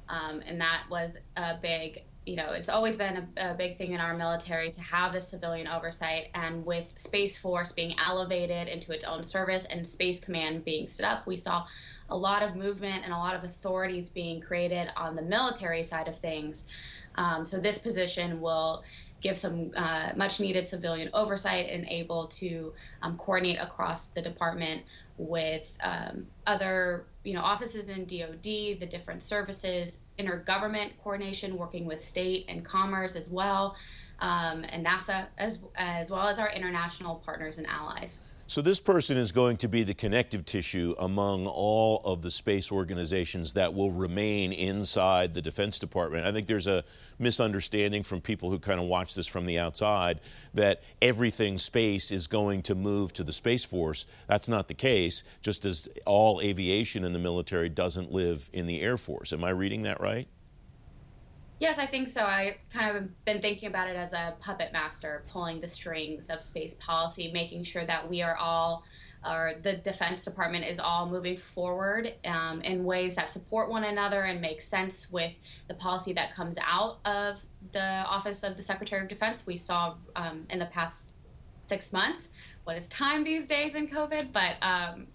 um, 0.09 0.43
and 0.47 0.61
that 0.61 0.83
was 0.91 1.17
a 1.37 1.57
big 1.61 2.03
you 2.27 2.37
know, 2.37 2.53
it's 2.53 2.69
always 2.69 2.97
been 2.97 3.29
a, 3.39 3.51
a, 3.51 3.55
big 3.55 3.79
thing 3.79 3.93
in 3.93 4.01
our 4.01 4.15
military 4.15 4.71
to 4.71 4.81
have 4.81 5.13
this 5.13 5.29
civilian 5.29 5.67
oversight. 5.67 6.29
And 6.35 6.65
with 6.65 6.85
Space 6.97 7.39
Force 7.39 7.73
being 7.73 7.97
elevated 7.99 8.69
into 8.69 8.93
its 8.93 9.05
own 9.05 9.25
service 9.25 9.65
and 9.65 9.89
Space 9.89 10.21
Command 10.21 10.65
being 10.65 10.89
stood 10.89 11.07
up, 11.07 11.27
we 11.27 11.37
saw 11.37 11.65
a 12.11 12.17
lot 12.17 12.43
of 12.43 12.57
movement 12.57 13.05
and 13.05 13.13
a 13.13 13.17
lot 13.17 13.35
of 13.35 13.45
authorities 13.45 14.09
being 14.09 14.41
created 14.41 14.89
on 14.97 15.17
the 15.17 15.23
military 15.23 15.83
side 15.85 16.09
of 16.09 16.19
things. 16.19 16.63
Um, 17.17 17.47
so 17.47 17.59
this 17.59 17.79
position 17.79 18.41
will 18.41 18.83
give 19.21 19.39
some 19.39 19.71
uh, 19.77 20.11
much 20.17 20.41
needed 20.41 20.67
civilian 20.67 21.11
oversight 21.13 21.69
and 21.71 21.87
able 21.87 22.27
to 22.27 22.73
um, 23.03 23.17
coordinate 23.19 23.59
across 23.61 24.07
the 24.09 24.23
department 24.23 24.83
with 25.19 25.75
um, 25.83 26.27
other 26.47 27.05
you 27.25 27.35
know 27.35 27.43
offices 27.43 27.89
in 27.89 28.07
DoD, 28.07 28.81
the 28.81 28.87
different 28.91 29.23
services, 29.23 29.99
intergovernment 30.19 30.93
coordination, 31.03 31.57
working 31.57 31.85
with 31.85 32.05
state 32.05 32.47
and 32.49 32.65
commerce 32.65 33.15
as 33.15 33.31
well, 33.31 33.77
um, 34.21 34.65
and 34.69 34.85
NASA 34.85 35.27
as 35.37 35.59
as 35.77 36.11
well 36.11 36.27
as 36.27 36.39
our 36.39 36.51
international 36.51 37.17
partners 37.17 37.59
and 37.59 37.67
allies. 37.67 38.19
So, 38.51 38.63
this 38.63 38.81
person 38.81 39.17
is 39.17 39.31
going 39.31 39.59
to 39.59 39.69
be 39.69 39.85
the 39.85 39.95
connective 39.95 40.45
tissue 40.45 40.97
among 40.99 41.47
all 41.47 42.01
of 42.05 42.21
the 42.21 42.33
space 42.33 42.73
organizations 42.73 43.55
that 43.55 43.75
will 43.75 43.93
remain 43.93 44.53
inside 44.53 45.35
the 45.35 45.41
Defense 45.41 45.79
Department. 45.79 46.27
I 46.27 46.33
think 46.33 46.49
there's 46.49 46.67
a 46.67 46.83
misunderstanding 47.21 48.03
from 48.03 48.21
people 48.21 48.51
who 48.51 48.59
kind 48.59 48.81
of 48.81 48.87
watch 48.87 49.15
this 49.15 49.29
from 49.29 49.47
the 49.47 49.61
outside 49.61 50.19
that 50.55 50.83
everything 51.01 51.59
space 51.59 52.11
is 52.11 52.27
going 52.27 52.63
to 52.63 52.75
move 52.75 53.13
to 53.13 53.23
the 53.23 53.33
Space 53.33 53.65
Force. 53.65 54.05
That's 54.27 54.49
not 54.49 54.67
the 54.67 54.75
case, 54.75 55.23
just 55.43 55.65
as 55.65 55.89
all 56.05 56.41
aviation 56.41 57.05
in 57.05 57.13
the 57.13 57.21
military 57.21 57.69
doesn't 57.69 58.11
live 58.11 58.51
in 58.53 58.67
the 58.67 58.81
Air 58.81 58.97
Force. 58.97 59.33
Am 59.33 59.45
I 59.45 59.51
reading 59.51 59.83
that 59.83 60.01
right? 60.01 60.27
Yes, 61.61 61.79
I 61.79 61.87
think 61.87 62.09
so. 62.09 62.23
I 62.23 62.57
kind 62.73 62.97
of 62.97 63.25
been 63.27 63.43
thinking 63.43 63.69
about 63.69 63.87
it 63.87 63.95
as 63.95 64.15
a 64.15 64.35
puppet 64.41 64.73
master, 64.73 65.25
pulling 65.29 65.61
the 65.61 65.69
strings 65.69 66.31
of 66.31 66.43
space 66.43 66.75
policy, 66.81 67.31
making 67.33 67.65
sure 67.65 67.85
that 67.85 68.09
we 68.09 68.23
are 68.23 68.35
all, 68.35 68.83
or 69.29 69.53
the 69.63 69.75
Defense 69.75 70.25
Department 70.25 70.65
is 70.65 70.81
all 70.81 71.07
moving 71.07 71.37
forward 71.37 72.15
um, 72.25 72.63
in 72.63 72.83
ways 72.83 73.15
that 73.17 73.31
support 73.31 73.69
one 73.69 73.85
another 73.85 74.23
and 74.23 74.41
make 74.41 74.63
sense 74.63 75.11
with 75.11 75.33
the 75.69 75.75
policy 75.75 76.15
that 76.15 76.35
comes 76.35 76.57
out 76.67 76.99
of 77.05 77.37
the 77.75 78.05
Office 78.07 78.43
of 78.43 78.57
the 78.57 78.63
Secretary 78.63 79.03
of 79.03 79.11
Defense. 79.11 79.45
We 79.47 79.59
saw 79.59 79.97
um, 80.17 80.47
in 80.49 80.59
the 80.59 80.67
past 80.67 81.11
six 81.69 81.93
months 81.93 82.29
what 82.65 82.79
is 82.79 82.87
time 82.87 83.23
these 83.23 83.47
days 83.47 83.75
in 83.75 83.87
COVID, 83.87 84.33
but 84.33 84.57
um, 84.63 85.09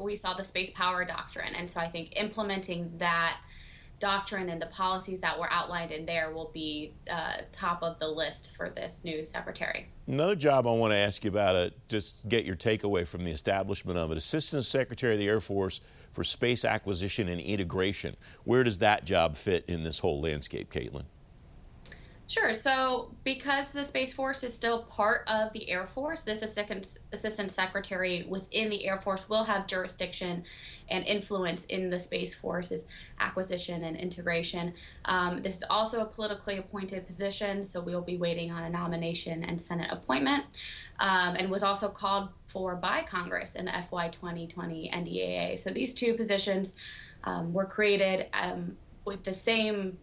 we 0.00 0.14
saw 0.14 0.34
the 0.34 0.44
space 0.44 0.70
power 0.76 1.04
doctrine. 1.04 1.56
And 1.56 1.68
so 1.68 1.80
I 1.80 1.90
think 1.90 2.12
implementing 2.14 2.92
that 2.98 3.38
doctrine 4.00 4.48
and 4.48 4.60
the 4.60 4.66
policies 4.66 5.20
that 5.20 5.38
were 5.38 5.50
outlined 5.50 5.90
in 5.90 6.06
there 6.06 6.30
will 6.30 6.50
be 6.52 6.92
uh, 7.10 7.38
top 7.52 7.82
of 7.82 7.98
the 7.98 8.06
list 8.06 8.50
for 8.56 8.70
this 8.70 9.00
new 9.04 9.26
secretary. 9.26 9.88
Another 10.06 10.36
job 10.36 10.66
I 10.66 10.72
want 10.72 10.92
to 10.92 10.98
ask 10.98 11.24
you 11.24 11.30
about 11.30 11.56
it, 11.56 11.74
just 11.88 12.28
get 12.28 12.44
your 12.44 12.56
takeaway 12.56 13.06
from 13.06 13.24
the 13.24 13.30
establishment 13.30 13.98
of 13.98 14.10
it. 14.12 14.18
Assistant 14.18 14.64
Secretary 14.64 15.14
of 15.14 15.18
the 15.18 15.28
Air 15.28 15.40
Force 15.40 15.80
for 16.12 16.24
Space 16.24 16.64
Acquisition 16.64 17.28
and 17.28 17.40
Integration. 17.40 18.16
Where 18.44 18.64
does 18.64 18.78
that 18.78 19.04
job 19.04 19.36
fit 19.36 19.64
in 19.68 19.82
this 19.82 19.98
whole 19.98 20.20
landscape, 20.20 20.72
Kaitlyn? 20.72 21.04
Sure. 22.28 22.52
So, 22.52 23.10
because 23.24 23.72
the 23.72 23.86
Space 23.86 24.12
Force 24.12 24.42
is 24.42 24.52
still 24.52 24.82
part 24.82 25.26
of 25.28 25.50
the 25.54 25.66
Air 25.70 25.86
Force, 25.86 26.24
this 26.24 26.42
assistant, 26.42 27.52
secretary 27.54 28.26
within 28.28 28.68
the 28.68 28.86
Air 28.86 29.00
Force 29.00 29.30
will 29.30 29.44
have 29.44 29.66
jurisdiction 29.66 30.44
and 30.90 31.06
influence 31.06 31.64
in 31.66 31.88
the 31.88 31.98
Space 31.98 32.34
Force's 32.34 32.84
acquisition 33.18 33.82
and 33.84 33.96
integration. 33.96 34.74
Um, 35.06 35.40
this 35.40 35.56
is 35.56 35.64
also 35.70 36.02
a 36.02 36.04
politically 36.04 36.58
appointed 36.58 37.06
position, 37.06 37.64
so 37.64 37.80
we'll 37.80 38.02
be 38.02 38.18
waiting 38.18 38.52
on 38.52 38.64
a 38.64 38.68
nomination 38.68 39.42
and 39.44 39.58
Senate 39.58 39.90
appointment, 39.90 40.44
um, 41.00 41.34
and 41.34 41.50
was 41.50 41.62
also 41.62 41.88
called 41.88 42.28
for 42.48 42.76
by 42.76 43.04
Congress 43.04 43.54
in 43.54 43.64
the 43.64 43.72
FY 43.90 44.10
2020 44.10 44.90
NDAA. 44.92 45.58
So, 45.58 45.70
these 45.70 45.94
two 45.94 46.12
positions 46.12 46.74
um, 47.24 47.54
were 47.54 47.64
created 47.64 48.26
um, 48.34 48.76
with 49.06 49.24
the 49.24 49.34
same. 49.34 49.96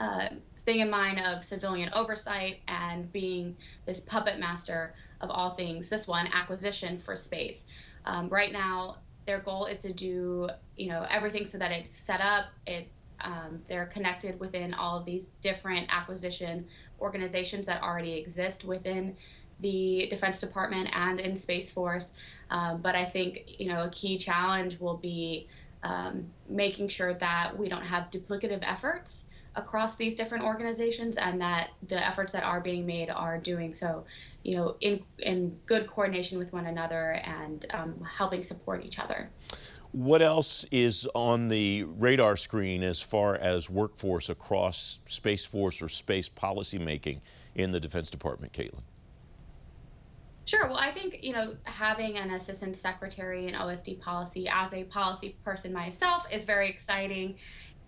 Uh, 0.00 0.30
thing 0.68 0.80
in 0.80 0.90
mind 0.90 1.18
of 1.18 1.42
civilian 1.42 1.90
oversight 1.94 2.60
and 2.68 3.10
being 3.10 3.56
this 3.86 4.00
puppet 4.00 4.38
master 4.38 4.94
of 5.22 5.30
all 5.30 5.54
things, 5.54 5.88
this 5.88 6.06
one, 6.06 6.28
acquisition 6.34 7.00
for 7.06 7.16
space. 7.16 7.64
Um, 8.04 8.28
right 8.28 8.52
now, 8.52 8.98
their 9.24 9.38
goal 9.38 9.64
is 9.64 9.78
to 9.78 9.94
do, 9.94 10.50
you 10.76 10.88
know, 10.88 11.06
everything 11.08 11.46
so 11.46 11.56
that 11.56 11.70
it's 11.70 11.90
set 11.90 12.20
up, 12.20 12.48
it 12.66 12.86
um, 13.20 13.62
they're 13.66 13.86
connected 13.86 14.38
within 14.38 14.74
all 14.74 14.98
of 14.98 15.06
these 15.06 15.28
different 15.40 15.88
acquisition 15.90 16.66
organizations 17.00 17.64
that 17.64 17.82
already 17.82 18.12
exist 18.12 18.66
within 18.66 19.16
the 19.60 20.06
Defense 20.10 20.38
Department 20.38 20.90
and 20.92 21.18
in 21.18 21.34
Space 21.38 21.70
Force. 21.70 22.10
Um, 22.50 22.82
but 22.82 22.94
I 22.94 23.06
think 23.06 23.38
you 23.58 23.72
know 23.72 23.84
a 23.84 23.88
key 23.88 24.18
challenge 24.18 24.78
will 24.78 24.98
be 24.98 25.48
um, 25.82 26.26
making 26.46 26.88
sure 26.88 27.14
that 27.14 27.58
we 27.58 27.70
don't 27.70 27.86
have 27.86 28.10
duplicative 28.10 28.60
efforts 28.62 29.24
across 29.56 29.96
these 29.96 30.14
different 30.14 30.44
organizations 30.44 31.16
and 31.16 31.40
that 31.40 31.70
the 31.88 32.06
efforts 32.06 32.32
that 32.32 32.42
are 32.42 32.60
being 32.60 32.86
made 32.86 33.10
are 33.10 33.38
doing 33.38 33.74
so 33.74 34.04
you 34.44 34.56
know 34.56 34.76
in 34.80 35.02
in 35.18 35.56
good 35.66 35.86
coordination 35.86 36.38
with 36.38 36.52
one 36.52 36.66
another 36.66 37.12
and 37.24 37.66
um, 37.70 37.94
helping 38.04 38.42
support 38.42 38.84
each 38.84 38.98
other 38.98 39.28
what 39.92 40.20
else 40.20 40.64
is 40.70 41.08
on 41.14 41.48
the 41.48 41.84
radar 41.84 42.36
screen 42.36 42.82
as 42.82 43.00
far 43.00 43.34
as 43.36 43.70
workforce 43.70 44.28
across 44.28 45.00
space 45.06 45.44
force 45.44 45.80
or 45.82 45.88
space 45.88 46.28
policy 46.28 46.78
making 46.78 47.20
in 47.54 47.72
the 47.72 47.80
defense 47.80 48.10
department 48.10 48.52
kaitlyn 48.52 48.82
Sure. 50.48 50.66
Well, 50.66 50.78
I 50.78 50.90
think, 50.90 51.18
you 51.22 51.34
know, 51.34 51.54
having 51.64 52.16
an 52.16 52.30
assistant 52.30 52.74
secretary 52.74 53.48
in 53.48 53.54
OSD 53.54 54.00
policy 54.00 54.48
as 54.48 54.72
a 54.72 54.84
policy 54.84 55.36
person 55.44 55.74
myself 55.74 56.24
is 56.32 56.44
very 56.44 56.70
exciting. 56.70 57.36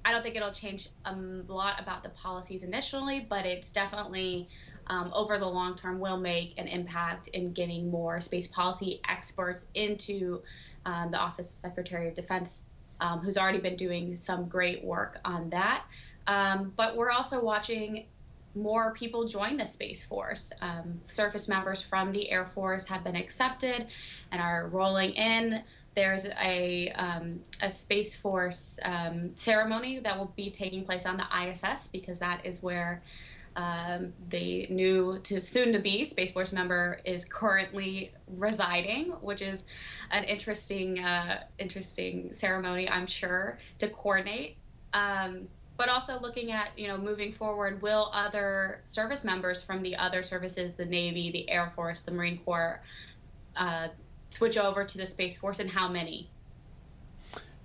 I 0.05 0.13
don't 0.13 0.23
think 0.23 0.37
it'll 0.37 0.53
change 0.53 0.89
a 1.05 1.15
lot 1.15 1.81
about 1.81 2.03
the 2.03 2.09
policies 2.11 2.63
initially, 2.63 3.27
but 3.29 3.45
it's 3.45 3.71
definitely 3.73 4.49
um, 4.87 5.13
over 5.15 5.39
the 5.39 5.47
long 5.47 5.77
term 5.77 6.01
will 6.01 6.17
make 6.17 6.59
an 6.59 6.67
impact 6.67 7.29
in 7.29 7.53
getting 7.53 7.91
more 7.91 8.21
space 8.21 8.49
policy 8.49 9.01
experts 9.09 9.67
into 9.75 10.43
um, 10.87 11.11
the 11.11 11.19
Office 11.19 11.51
of 11.51 11.57
Secretary 11.57 12.09
of 12.09 12.17
Defense, 12.17 12.63
um, 13.01 13.21
who's 13.21 13.37
already 13.37 13.61
been 13.61 13.77
doing 13.77 14.17
some 14.17 14.49
great 14.49 14.85
work 14.85 15.19
on 15.25 15.51
that. 15.51 15.85
Um, 16.27 16.73
but 16.77 16.97
we're 16.97 17.11
also 17.11 17.41
watching 17.41 18.07
more 18.55 18.93
people 18.95 19.29
join 19.29 19.57
the 19.57 19.65
Space 19.65 20.05
Force. 20.05 20.53
Um, 20.61 21.01
service 21.09 21.49
members 21.49 21.83
from 21.83 22.11
the 22.13 22.31
Air 22.31 22.47
Force 22.47 22.85
have 22.87 23.05
been 23.05 23.17
accepted 23.17 23.87
and 24.33 24.41
are 24.41 24.69
rolling 24.69 25.13
in 25.13 25.63
there's 25.95 26.25
a, 26.25 26.91
um, 26.91 27.41
a 27.63 27.73
Space 27.73 28.15
Force 28.15 28.79
um, 28.85 29.31
ceremony 29.35 30.01
that 30.01 30.17
will 30.17 30.33
be 30.37 30.51
taking 30.51 30.85
place 30.85 31.07
on 31.07 31.17
the 31.17 31.27
ISS 31.45 31.89
because 31.89 32.19
that 32.19 32.47
is 32.47 32.63
where 32.63 33.03
um, 33.57 34.13
the 34.29 34.67
new 34.71 35.19
to 35.25 35.43
soon 35.43 35.73
to 35.73 35.81
be 35.81 36.05
Space 36.05 36.33
Force 36.33 36.53
member 36.53 37.01
is 37.05 37.25
currently 37.25 38.13
residing, 38.29 39.07
which 39.21 39.43
is 39.43 39.65
an 40.11 40.25
interesting 40.25 41.01
uh, 41.01 41.43
interesting 41.59 42.33
ceremony, 42.33 42.89
I'm 42.89 43.07
sure, 43.07 43.59
to 43.81 43.89
coordinate. 43.89 44.57
Um, 44.93 45.49
but 45.77 45.89
also 45.89 46.21
looking 46.21 46.53
at 46.53 46.71
you 46.77 46.87
know 46.87 46.97
moving 46.97 47.33
forward, 47.33 47.83
will 47.83 48.11
other 48.13 48.83
service 48.87 49.25
members 49.25 49.63
from 49.63 49.83
the 49.83 49.97
other 49.97 50.23
services, 50.23 50.75
the 50.75 50.85
Navy, 50.85 51.33
the 51.33 51.51
Air 51.51 51.73
Force, 51.75 52.03
the 52.03 52.13
Marine 52.13 52.39
Corps, 52.45 52.81
uh, 53.57 53.89
switch 54.31 54.57
over 54.57 54.85
to 54.85 54.99
the 54.99 55.07
Space 55.07 55.37
Force 55.37 55.59
and 55.59 55.71
how 55.71 55.89
many? 55.89 56.31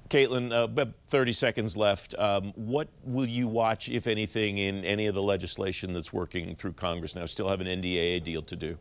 Kaitlyn, 0.09 0.51
uh, 0.51 0.85
30 1.07 1.33
seconds 1.33 1.75
left. 1.75 2.13
Um, 2.17 2.53
what 2.55 2.89
will 3.03 3.25
you 3.25 3.47
watch, 3.47 3.89
if 3.89 4.05
anything, 4.05 4.59
in 4.59 4.85
any 4.85 5.07
of 5.07 5.15
the 5.15 5.21
legislation 5.21 5.93
that's 5.93 6.13
working 6.13 6.55
through 6.55 6.73
Congress 6.73 7.15
now? 7.15 7.25
Still 7.25 7.49
have 7.49 7.59
an 7.59 7.67
NDAA 7.67 8.23
deal 8.23 8.43
to 8.43 8.55
do? 8.55 8.77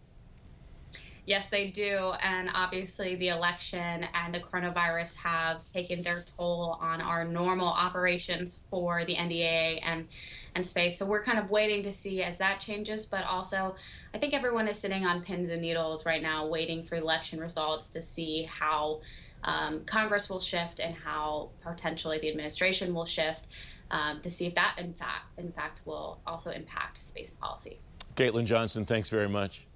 Yes, 1.26 1.48
they 1.48 1.68
do. 1.68 2.12
And 2.22 2.50
obviously, 2.52 3.14
the 3.16 3.28
election 3.28 4.06
and 4.12 4.34
the 4.34 4.40
coronavirus 4.40 5.16
have 5.16 5.60
taken 5.72 6.02
their 6.02 6.26
toll 6.36 6.78
on 6.80 7.00
our 7.00 7.24
normal 7.24 7.68
operations 7.68 8.60
for 8.68 9.06
the 9.06 9.14
NDAA 9.14 9.80
and, 9.82 10.06
and 10.54 10.66
space. 10.66 10.98
So 10.98 11.06
we're 11.06 11.22
kind 11.22 11.38
of 11.38 11.50
waiting 11.50 11.82
to 11.84 11.92
see 11.92 12.22
as 12.22 12.38
that 12.38 12.60
changes. 12.60 13.06
But 13.06 13.24
also, 13.24 13.74
I 14.12 14.18
think 14.18 14.34
everyone 14.34 14.68
is 14.68 14.78
sitting 14.78 15.04
on 15.04 15.22
pins 15.22 15.50
and 15.50 15.60
needles 15.60 16.06
right 16.06 16.22
now, 16.22 16.46
waiting 16.46 16.84
for 16.84 16.96
election 16.96 17.40
results 17.40 17.88
to 17.90 18.02
see 18.02 18.44
how 18.44 19.00
um, 19.42 19.84
Congress 19.84 20.28
will 20.30 20.40
shift 20.40 20.80
and 20.80 20.94
how 20.94 21.50
potentially 21.62 22.18
the 22.18 22.30
administration 22.30 22.94
will 22.94 23.06
shift 23.06 23.46
um, 23.90 24.20
to 24.22 24.30
see 24.30 24.46
if 24.46 24.54
that, 24.54 24.76
in 24.78 24.94
fact, 24.94 25.38
in 25.38 25.52
fact, 25.52 25.80
will 25.84 26.20
also 26.26 26.50
impact 26.50 27.04
space 27.04 27.30
policy. 27.30 27.78
Kaitlyn 28.16 28.46
Johnson, 28.46 28.84
thanks 28.84 29.10
very 29.10 29.28
much. 29.28 29.66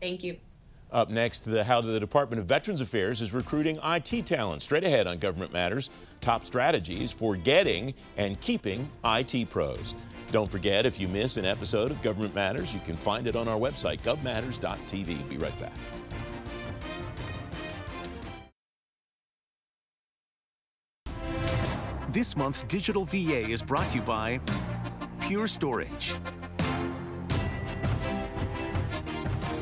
Thank 0.00 0.22
you. 0.22 0.36
Up 0.90 1.10
next, 1.10 1.40
the, 1.40 1.64
how 1.64 1.80
the 1.80 2.00
Department 2.00 2.40
of 2.40 2.46
Veterans 2.46 2.80
Affairs 2.80 3.20
is 3.20 3.32
recruiting 3.32 3.78
IT 3.84 4.24
talent. 4.24 4.62
Straight 4.62 4.84
ahead 4.84 5.06
on 5.06 5.18
Government 5.18 5.52
Matters, 5.52 5.90
top 6.20 6.44
strategies 6.44 7.12
for 7.12 7.36
getting 7.36 7.92
and 8.16 8.40
keeping 8.40 8.88
IT 9.04 9.50
pros. 9.50 9.94
Don't 10.30 10.50
forget, 10.50 10.86
if 10.86 11.00
you 11.00 11.08
miss 11.08 11.36
an 11.36 11.44
episode 11.44 11.90
of 11.90 12.02
Government 12.02 12.34
Matters, 12.34 12.72
you 12.72 12.80
can 12.80 12.96
find 12.96 13.26
it 13.26 13.36
on 13.36 13.48
our 13.48 13.58
website, 13.58 14.00
govmatters.tv. 14.00 15.28
Be 15.28 15.36
right 15.36 15.60
back. 15.60 15.72
This 22.10 22.36
month's 22.36 22.62
Digital 22.62 23.04
VA 23.04 23.48
is 23.48 23.62
brought 23.62 23.88
to 23.90 23.96
you 23.96 24.02
by 24.02 24.40
Pure 25.20 25.48
Storage. 25.48 26.14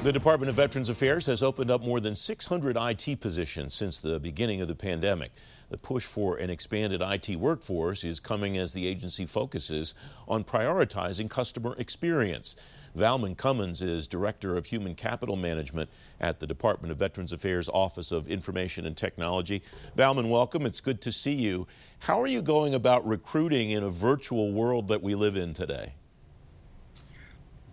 The 0.07 0.13
Department 0.13 0.49
of 0.51 0.55
Veterans 0.55 0.89
Affairs 0.89 1.27
has 1.27 1.43
opened 1.43 1.69
up 1.69 1.83
more 1.83 1.99
than 1.99 2.15
600 2.15 2.77
IT 2.79 3.21
positions 3.21 3.75
since 3.75 3.99
the 3.99 4.21
beginning 4.21 4.61
of 4.61 4.69
the 4.69 4.75
pandemic. 4.77 5.33
The 5.69 5.79
push 5.79 6.05
for 6.05 6.37
an 6.37 6.49
expanded 6.49 7.03
IT 7.03 7.35
workforce 7.35 8.05
is 8.05 8.21
coming 8.21 8.57
as 8.57 8.73
the 8.73 8.87
agency 8.87 9.27
focuses 9.27 9.95
on 10.29 10.45
prioritizing 10.45 11.29
customer 11.29 11.75
experience. 11.77 12.55
Valman 12.95 13.35
Cummins 13.35 13.83
is 13.83 14.07
Director 14.07 14.57
of 14.57 14.67
Human 14.67 14.95
Capital 14.95 15.35
Management 15.35 15.91
at 16.21 16.39
the 16.39 16.47
Department 16.47 16.93
of 16.93 16.99
Veterans 16.99 17.33
Affairs 17.33 17.69
Office 17.69 18.13
of 18.13 18.29
Information 18.29 18.87
and 18.87 18.97
Technology. 18.97 19.61
Valman, 19.97 20.31
welcome. 20.31 20.65
It's 20.65 20.81
good 20.81 21.01
to 21.01 21.11
see 21.11 21.35
you. 21.35 21.67
How 21.99 22.23
are 22.23 22.29
you 22.29 22.43
going 22.43 22.75
about 22.75 23.05
recruiting 23.05 23.71
in 23.71 23.83
a 23.83 23.91
virtual 23.91 24.53
world 24.53 24.87
that 24.87 25.03
we 25.03 25.17
live 25.17 25.37
in 25.37 25.53
today? 25.53 25.95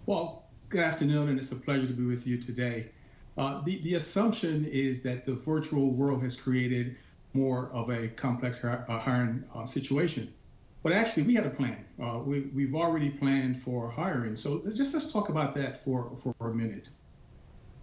Well, 0.08 0.43
Good 0.74 0.82
afternoon, 0.82 1.30
and 1.30 1.38
it's 1.38 1.52
a 1.52 1.56
pleasure 1.56 1.86
to 1.86 1.94
be 1.94 2.04
with 2.04 2.26
you 2.26 2.40
today. 2.40 2.90
Uh, 3.38 3.62
the, 3.62 3.78
the 3.84 3.94
assumption 3.94 4.66
is 4.66 5.04
that 5.04 5.24
the 5.24 5.36
virtual 5.36 5.92
world 5.92 6.24
has 6.24 6.36
created 6.36 6.98
more 7.36 7.70
of 7.72 7.92
a 7.92 8.08
complex 8.08 8.66
uh, 8.66 8.84
hiring 8.88 9.44
uh, 9.54 9.68
situation. 9.68 10.34
But 10.82 10.94
actually, 10.94 11.24
we 11.24 11.36
had 11.36 11.46
a 11.46 11.52
plan. 11.52 11.86
Uh, 12.02 12.22
we, 12.26 12.50
we've 12.56 12.74
already 12.74 13.12
planned 13.12 13.56
for 13.56 13.92
hiring. 13.92 14.36
So 14.36 14.62
let's 14.64 14.76
just 14.76 14.96
let's 14.96 15.14
talk 15.14 15.30
about 15.30 15.54
that 15.54 15.78
for, 15.78 16.10
for 16.16 16.34
a 16.50 16.56
minute. 16.56 16.90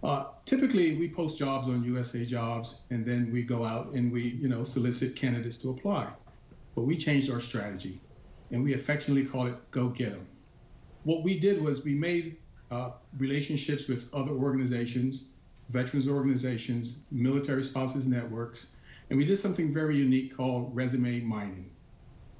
Uh, 0.03 0.25
typically, 0.43 0.97
we 0.97 1.07
post 1.07 1.39
jobs 1.39 1.69
on 1.69 1.85
USA 1.85 2.25
Jobs, 2.25 2.81
and 2.89 3.05
then 3.05 3.31
we 3.31 3.43
go 3.43 3.63
out 3.63 3.93
and 3.93 4.11
we, 4.11 4.23
you 4.23 4.49
know, 4.49 4.63
solicit 4.63 5.15
candidates 5.15 5.59
to 5.59 5.69
apply. 5.69 6.07
But 6.75 6.81
we 6.81 6.97
changed 6.97 7.31
our 7.31 7.39
strategy, 7.39 8.01
and 8.51 8.65
we 8.65 8.73
affectionately 8.73 9.25
call 9.25 9.47
it 9.47 9.71
"Go 9.71 9.87
Get 9.87 10.09
Them." 10.09 10.27
What 11.03 11.23
we 11.23 11.39
did 11.39 11.61
was 11.61 11.85
we 11.85 11.95
made 11.95 12.35
uh, 12.71 12.91
relationships 13.17 13.87
with 13.87 14.13
other 14.13 14.31
organizations, 14.31 15.33
veterans 15.69 16.09
organizations, 16.09 17.03
military 17.11 17.63
spouses 17.63 18.07
networks, 18.07 18.75
and 19.09 19.17
we 19.17 19.25
did 19.25 19.35
something 19.35 19.73
very 19.73 19.97
unique 19.97 20.35
called 20.35 20.73
resume 20.73 21.19
mining. 21.21 21.69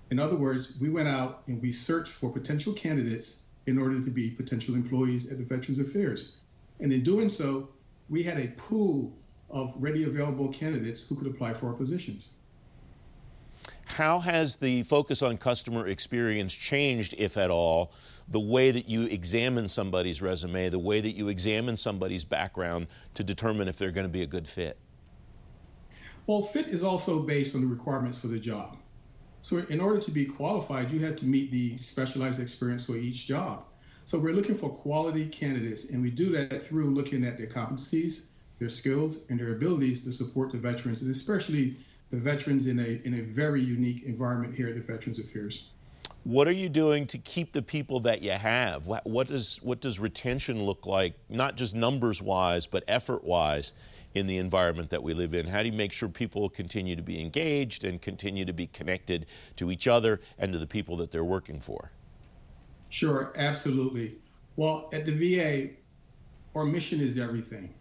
In 0.10 0.20
other 0.20 0.36
words, 0.36 0.78
we 0.80 0.90
went 0.90 1.08
out 1.08 1.44
and 1.48 1.62
we 1.62 1.72
searched 1.72 2.12
for 2.12 2.32
potential 2.32 2.74
candidates 2.74 3.44
in 3.68 3.78
order 3.78 4.02
to 4.02 4.10
be 4.10 4.30
potential 4.32 4.76
employees 4.76 5.32
at 5.32 5.38
the 5.38 5.44
Veterans 5.44 5.80
Affairs. 5.80 6.38
And 6.80 6.92
in 6.92 7.04
doing 7.04 7.30
so, 7.30 7.70
we 8.10 8.24
had 8.24 8.40
a 8.40 8.48
pool 8.58 9.16
of 9.50 9.74
ready 9.78 10.04
available 10.04 10.48
candidates 10.50 11.08
who 11.08 11.16
could 11.16 11.28
apply 11.28 11.54
for 11.54 11.68
our 11.68 11.74
positions. 11.74 12.36
How 13.92 14.20
has 14.20 14.56
the 14.56 14.84
focus 14.84 15.22
on 15.22 15.36
customer 15.36 15.86
experience 15.88 16.54
changed, 16.54 17.14
if 17.18 17.36
at 17.36 17.52
all, 17.52 17.92
the 18.30 18.40
way 18.40 18.72
that 18.72 18.88
you 18.88 19.06
examine 19.08 19.68
somebody's 19.68 20.22
resume, 20.22 20.70
the 20.70 20.80
way 20.80 21.02
that 21.02 21.12
you 21.12 21.28
examine 21.28 21.76
somebody's 21.76 22.24
background 22.24 22.88
to 23.16 23.24
determine 23.26 23.68
if 23.68 23.78
they're 23.78 23.92
going 23.92 24.06
to 24.06 24.12
be 24.12 24.22
a 24.22 24.28
good 24.28 24.48
fit? 24.48 24.78
Well, 26.26 26.42
fit 26.42 26.68
is 26.68 26.86
also 26.86 27.24
based 27.24 27.54
on 27.54 27.60
the 27.60 27.68
requirements 27.68 28.18
for 28.18 28.28
the 28.28 28.40
job. 28.40 28.78
So, 29.42 29.58
in 29.58 29.82
order 29.82 30.00
to 30.00 30.12
be 30.12 30.24
qualified, 30.24 30.90
you 30.90 31.00
have 31.00 31.18
to 31.18 31.26
meet 31.26 31.52
the 31.52 31.76
specialized 31.76 32.42
experience 32.42 32.86
for 32.86 32.96
each 32.96 33.28
job. 33.28 33.66
So, 34.06 34.18
we're 34.18 34.34
looking 34.34 34.56
for 34.56 34.70
quality 34.70 35.26
candidates, 35.26 35.90
and 35.90 36.02
we 36.02 36.12
do 36.12 36.32
that 36.32 36.64
through 36.64 36.92
looking 36.92 37.26
at 37.26 37.38
their 37.38 37.48
competencies, 37.48 38.32
their 38.58 38.70
skills, 38.70 39.30
and 39.30 39.38
their 39.38 39.52
abilities 39.52 40.06
to 40.06 40.12
support 40.14 40.50
the 40.50 40.60
veterans, 40.60 41.02
and 41.02 41.12
especially 41.12 41.76
the 42.12 42.18
veterans 42.18 42.68
in 42.68 42.80
a 42.80 43.02
in 43.06 43.16
a 43.16 43.22
very 43.22 43.62
unique 43.62 44.04
environment 44.04 44.54
here 44.54 44.68
at 44.68 44.76
the 44.76 44.82
Veterans 44.82 45.20
Affairs. 45.20 45.70
What 46.24 46.48
are 46.48 46.54
you 46.54 46.70
doing 46.70 47.08
to 47.08 47.18
keep 47.18 47.52
the 47.52 47.64
people 47.64 48.02
that 48.02 48.22
you 48.22 48.32
have? 48.32 48.86
What, 48.86 49.08
what 49.08 49.28
does 49.28 49.60
what 49.64 49.82
does 49.82 50.00
retention 50.00 50.64
look 50.64 50.86
like, 50.86 51.16
not 51.30 51.58
just 51.58 51.74
numbers 51.74 52.22
wise, 52.22 52.68
but 52.68 52.84
effort 52.88 53.24
wise, 53.24 53.74
in 54.14 54.28
the 54.28 54.38
environment 54.38 54.90
that 54.90 55.02
we 55.02 55.14
live 55.14 55.34
in? 55.34 55.48
How 55.48 55.64
do 55.64 55.70
you 55.70 55.76
make 55.76 55.92
sure 55.92 56.10
people 56.10 56.48
continue 56.50 56.96
to 56.96 57.02
be 57.02 57.22
engaged 57.22 57.84
and 57.84 58.02
continue 58.02 58.46
to 58.46 58.54
be 58.54 58.68
connected 58.68 59.26
to 59.56 59.72
each 59.72 59.88
other 59.88 60.20
and 60.38 60.52
to 60.54 60.60
the 60.60 60.68
people 60.68 60.98
that 60.98 61.12
they're 61.12 61.24
working 61.24 61.60
for? 61.60 61.92
Sure, 62.90 63.32
absolutely. 63.38 64.16
Well, 64.58 64.90
at 64.94 65.06
the 65.06 65.12
VA, 65.14 65.70
our 66.56 66.66
mission 66.66 67.00
is 67.00 67.18
everything. 67.18 67.74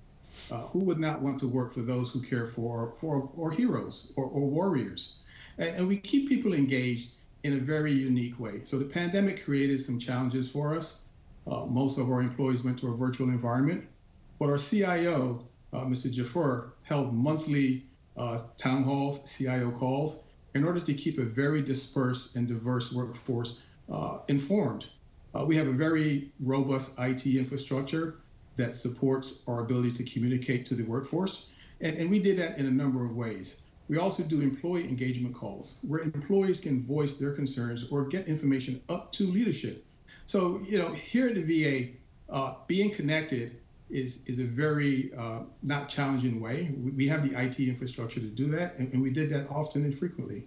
Uh, 0.50 0.62
who 0.68 0.80
would 0.80 0.98
not 0.98 1.22
want 1.22 1.38
to 1.38 1.46
work 1.46 1.72
for 1.72 1.80
those 1.80 2.12
who 2.12 2.20
care 2.20 2.46
for 2.46 2.92
for 2.96 3.30
our 3.38 3.50
heroes 3.50 4.12
or, 4.16 4.24
or 4.24 4.48
warriors? 4.48 5.20
And, 5.58 5.76
and 5.76 5.88
we 5.88 5.96
keep 5.96 6.28
people 6.28 6.54
engaged 6.54 7.14
in 7.42 7.54
a 7.54 7.58
very 7.58 7.92
unique 7.92 8.38
way. 8.38 8.64
So 8.64 8.78
the 8.78 8.84
pandemic 8.84 9.44
created 9.44 9.80
some 9.80 9.98
challenges 9.98 10.50
for 10.50 10.74
us. 10.74 11.06
Uh, 11.46 11.64
most 11.66 11.98
of 11.98 12.10
our 12.10 12.20
employees 12.20 12.64
went 12.64 12.78
to 12.78 12.88
a 12.88 12.96
virtual 12.96 13.28
environment, 13.28 13.84
but 14.38 14.50
our 14.50 14.58
CIO, 14.58 15.46
uh, 15.72 15.84
Mr. 15.84 16.12
Jaffer, 16.12 16.72
held 16.84 17.14
monthly 17.14 17.84
uh, 18.16 18.38
town 18.58 18.82
halls, 18.82 19.36
CIO 19.36 19.70
calls, 19.70 20.26
in 20.54 20.64
order 20.64 20.80
to 20.80 20.94
keep 20.94 21.18
a 21.18 21.24
very 21.24 21.62
dispersed 21.62 22.36
and 22.36 22.46
diverse 22.46 22.92
workforce 22.92 23.62
uh, 23.90 24.18
informed. 24.28 24.86
Uh, 25.34 25.44
we 25.44 25.56
have 25.56 25.68
a 25.68 25.72
very 25.72 26.30
robust 26.40 26.98
IT 26.98 27.24
infrastructure 27.26 28.16
that 28.61 28.75
supports 28.75 29.42
our 29.49 29.61
ability 29.61 29.90
to 29.90 30.05
communicate 30.05 30.64
to 30.66 30.75
the 30.75 30.85
workforce, 30.85 31.51
and, 31.81 31.96
and 31.96 32.11
we 32.11 32.18
did 32.18 32.37
that 32.38 32.59
in 32.59 32.66
a 32.66 32.70
number 32.70 33.05
of 33.05 33.16
ways. 33.16 33.62
We 33.88 33.99
also 33.99 34.23
do 34.23 34.40
employee 34.40 34.85
engagement 34.85 35.35
calls 35.35 35.81
where 35.83 36.01
employees 36.01 36.61
can 36.61 36.81
voice 36.81 37.16
their 37.16 37.33
concerns 37.33 37.90
or 37.90 38.05
get 38.05 38.29
information 38.29 38.81
up 38.88 39.11
to 39.12 39.25
leadership. 39.25 39.85
So, 40.27 40.61
you 40.64 40.79
know, 40.79 40.92
here 40.92 41.27
at 41.29 41.35
the 41.35 41.42
VA, 41.42 41.92
uh, 42.33 42.55
being 42.68 42.90
connected 42.90 43.61
is, 43.88 44.25
is 44.27 44.38
a 44.38 44.44
very 44.44 45.11
uh, 45.16 45.40
not 45.64 45.88
challenging 45.88 46.40
way. 46.40 46.73
We 46.96 47.09
have 47.09 47.29
the 47.29 47.37
IT 47.37 47.59
infrastructure 47.59 48.20
to 48.20 48.27
do 48.27 48.49
that, 48.51 48.79
and, 48.79 48.92
and 48.92 49.03
we 49.03 49.11
did 49.11 49.31
that 49.31 49.51
often 49.51 49.85
and 49.85 49.94
frequently. 49.94 50.44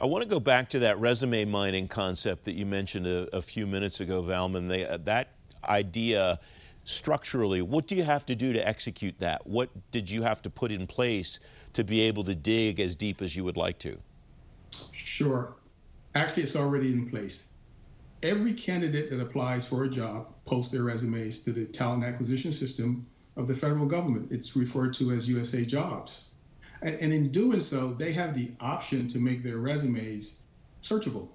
I 0.00 0.06
want 0.06 0.22
to 0.22 0.28
go 0.28 0.40
back 0.40 0.70
to 0.70 0.78
that 0.80 0.98
resume 0.98 1.44
mining 1.44 1.88
concept 1.88 2.44
that 2.46 2.54
you 2.54 2.64
mentioned 2.64 3.06
a, 3.06 3.36
a 3.36 3.42
few 3.42 3.66
minutes 3.66 4.00
ago, 4.00 4.22
Valman. 4.22 4.68
They, 4.68 4.86
uh, 4.86 4.96
that 5.04 5.34
idea 5.64 6.40
structurally, 6.84 7.62
what 7.62 7.86
do 7.86 7.94
you 7.94 8.04
have 8.04 8.26
to 8.26 8.34
do 8.34 8.52
to 8.52 8.66
execute 8.66 9.18
that? 9.20 9.46
What 9.46 9.70
did 9.90 10.10
you 10.10 10.22
have 10.22 10.42
to 10.42 10.50
put 10.50 10.72
in 10.72 10.86
place 10.86 11.38
to 11.74 11.84
be 11.84 12.02
able 12.02 12.24
to 12.24 12.34
dig 12.34 12.80
as 12.80 12.96
deep 12.96 13.22
as 13.22 13.36
you 13.36 13.44
would 13.44 13.56
like 13.56 13.78
to? 13.80 13.98
Sure. 14.90 15.54
Actually, 16.14 16.42
it's 16.44 16.56
already 16.56 16.92
in 16.92 17.08
place. 17.08 17.52
Every 18.22 18.52
candidate 18.52 19.10
that 19.10 19.20
applies 19.20 19.68
for 19.68 19.84
a 19.84 19.88
job 19.88 20.34
posts 20.44 20.70
their 20.70 20.84
resumes 20.84 21.40
to 21.44 21.52
the 21.52 21.66
talent 21.66 22.04
acquisition 22.04 22.52
system 22.52 23.06
of 23.36 23.48
the 23.48 23.54
federal 23.54 23.86
government. 23.86 24.30
It's 24.30 24.54
referred 24.54 24.94
to 24.94 25.10
as 25.12 25.28
USA 25.28 25.64
Jobs. 25.64 26.30
And, 26.82 26.96
and 26.96 27.12
in 27.12 27.30
doing 27.30 27.60
so, 27.60 27.92
they 27.92 28.12
have 28.12 28.34
the 28.34 28.52
option 28.60 29.08
to 29.08 29.18
make 29.18 29.42
their 29.42 29.58
resumes 29.58 30.42
searchable. 30.82 31.30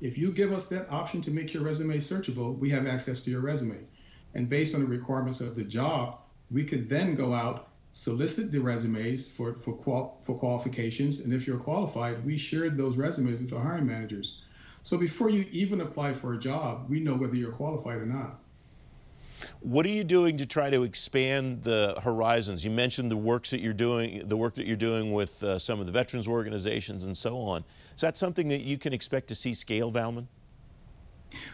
If 0.00 0.18
you 0.18 0.32
give 0.32 0.52
us 0.52 0.68
that 0.68 0.90
option 0.90 1.20
to 1.22 1.30
make 1.30 1.54
your 1.54 1.62
resume 1.62 1.96
searchable, 1.96 2.58
we 2.58 2.70
have 2.70 2.86
access 2.86 3.20
to 3.22 3.30
your 3.30 3.40
resume. 3.40 3.86
And 4.34 4.48
based 4.48 4.74
on 4.74 4.80
the 4.80 4.86
requirements 4.86 5.40
of 5.40 5.54
the 5.54 5.64
job, 5.64 6.18
we 6.50 6.64
could 6.64 6.88
then 6.88 7.14
go 7.14 7.32
out, 7.32 7.68
solicit 7.92 8.50
the 8.50 8.60
resumes 8.60 9.34
for, 9.34 9.54
for, 9.54 9.74
qual- 9.76 10.18
for 10.22 10.36
qualifications. 10.38 11.20
And 11.20 11.32
if 11.32 11.46
you're 11.46 11.58
qualified, 11.58 12.24
we 12.24 12.36
shared 12.36 12.76
those 12.76 12.96
resumes 12.96 13.40
with 13.40 13.52
our 13.52 13.64
hiring 13.64 13.86
managers. 13.86 14.42
So 14.82 14.98
before 14.98 15.30
you 15.30 15.46
even 15.50 15.80
apply 15.80 16.12
for 16.12 16.34
a 16.34 16.38
job, 16.38 16.86
we 16.90 17.00
know 17.00 17.14
whether 17.14 17.36
you're 17.36 17.52
qualified 17.52 17.98
or 17.98 18.06
not. 18.06 18.40
What 19.60 19.86
are 19.86 19.90
you 19.90 20.04
doing 20.04 20.36
to 20.38 20.46
try 20.46 20.70
to 20.70 20.82
expand 20.82 21.62
the 21.62 21.98
horizons? 22.02 22.64
You 22.64 22.70
mentioned 22.70 23.10
the 23.10 23.16
works 23.16 23.50
that 23.50 23.60
you're 23.60 23.72
doing, 23.72 24.26
the 24.26 24.36
work 24.36 24.54
that 24.54 24.66
you're 24.66 24.76
doing 24.76 25.12
with 25.12 25.42
uh, 25.42 25.58
some 25.58 25.80
of 25.80 25.86
the 25.86 25.92
veterans 25.92 26.28
organizations 26.28 27.04
and 27.04 27.16
so 27.16 27.38
on. 27.38 27.64
Is 27.94 28.00
that 28.00 28.16
something 28.16 28.48
that 28.48 28.60
you 28.62 28.78
can 28.78 28.92
expect 28.92 29.28
to 29.28 29.34
see 29.34 29.54
scale, 29.54 29.90
Valman? 29.90 30.26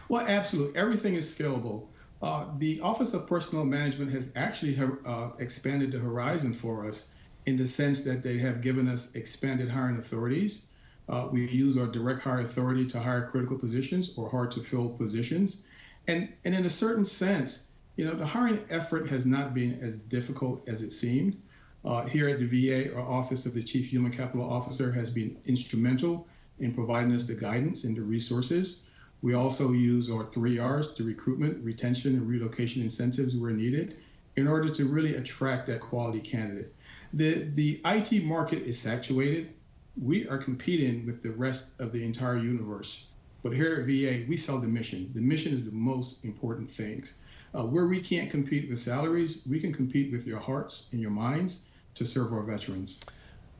Well, 0.09 0.25
absolutely. 0.27 0.77
Everything 0.79 1.15
is 1.15 1.25
scalable. 1.25 1.87
Uh, 2.21 2.45
the 2.57 2.81
Office 2.81 3.13
of 3.13 3.27
Personnel 3.27 3.65
Management 3.65 4.11
has 4.11 4.33
actually 4.35 4.77
uh, 5.05 5.29
expanded 5.39 5.91
the 5.91 5.97
horizon 5.97 6.53
for 6.53 6.87
us 6.87 7.15
in 7.45 7.57
the 7.57 7.65
sense 7.65 8.03
that 8.03 8.21
they 8.21 8.37
have 8.37 8.61
given 8.61 8.87
us 8.87 9.15
expanded 9.15 9.69
hiring 9.69 9.97
authorities. 9.97 10.71
Uh, 11.09 11.27
we 11.31 11.49
use 11.49 11.77
our 11.77 11.87
direct 11.87 12.21
hire 12.21 12.41
authority 12.41 12.85
to 12.85 12.99
hire 12.99 13.27
critical 13.27 13.57
positions 13.57 14.13
or 14.17 14.29
hard 14.29 14.51
to 14.51 14.59
fill 14.59 14.89
positions. 14.89 15.67
And, 16.07 16.31
and 16.45 16.53
in 16.53 16.65
a 16.65 16.69
certain 16.69 17.05
sense, 17.05 17.71
you 17.95 18.05
know, 18.05 18.13
the 18.13 18.25
hiring 18.25 18.63
effort 18.69 19.09
has 19.09 19.25
not 19.25 19.53
been 19.53 19.79
as 19.81 19.97
difficult 19.97 20.69
as 20.69 20.83
it 20.83 20.91
seemed. 20.91 21.41
Uh, 21.83 22.05
here 22.05 22.29
at 22.29 22.39
the 22.39 22.45
VA, 22.45 22.95
our 22.95 23.01
Office 23.01 23.47
of 23.47 23.55
the 23.55 23.63
Chief 23.63 23.89
Human 23.89 24.11
Capital 24.11 24.47
Officer 24.47 24.91
has 24.91 25.09
been 25.09 25.37
instrumental 25.45 26.27
in 26.59 26.71
providing 26.71 27.13
us 27.13 27.25
the 27.25 27.33
guidance 27.33 27.83
and 27.83 27.97
the 27.97 28.01
resources. 28.01 28.85
We 29.21 29.35
also 29.35 29.71
use 29.71 30.09
our 30.09 30.23
three 30.23 30.57
R's 30.57 30.93
to 30.93 31.03
recruitment, 31.03 31.63
retention, 31.63 32.13
and 32.13 32.27
relocation 32.27 32.81
incentives 32.81 33.37
where 33.37 33.51
needed 33.51 33.97
in 34.35 34.47
order 34.47 34.69
to 34.69 34.85
really 34.85 35.15
attract 35.15 35.67
that 35.67 35.79
quality 35.79 36.19
candidate. 36.19 36.73
The, 37.13 37.43
the 37.53 37.81
IT 37.85 38.23
market 38.23 38.63
is 38.63 38.79
saturated. 38.79 39.53
We 40.01 40.27
are 40.27 40.37
competing 40.37 41.05
with 41.05 41.21
the 41.21 41.31
rest 41.31 41.79
of 41.79 41.91
the 41.91 42.03
entire 42.03 42.37
universe. 42.37 43.05
But 43.43 43.53
here 43.53 43.75
at 43.75 43.85
VA, 43.85 44.25
we 44.27 44.37
sell 44.37 44.59
the 44.59 44.67
mission. 44.67 45.11
The 45.13 45.21
mission 45.21 45.53
is 45.53 45.65
the 45.65 45.75
most 45.75 46.23
important 46.23 46.71
things. 46.71 47.17
Uh, 47.53 47.63
where 47.63 47.87
we 47.87 47.99
can't 47.99 48.29
compete 48.29 48.69
with 48.69 48.79
salaries, 48.79 49.41
we 49.49 49.59
can 49.59 49.73
compete 49.73 50.11
with 50.11 50.25
your 50.25 50.39
hearts 50.39 50.89
and 50.93 51.01
your 51.01 51.11
minds 51.11 51.69
to 51.95 52.05
serve 52.05 52.31
our 52.31 52.43
veterans. 52.43 53.01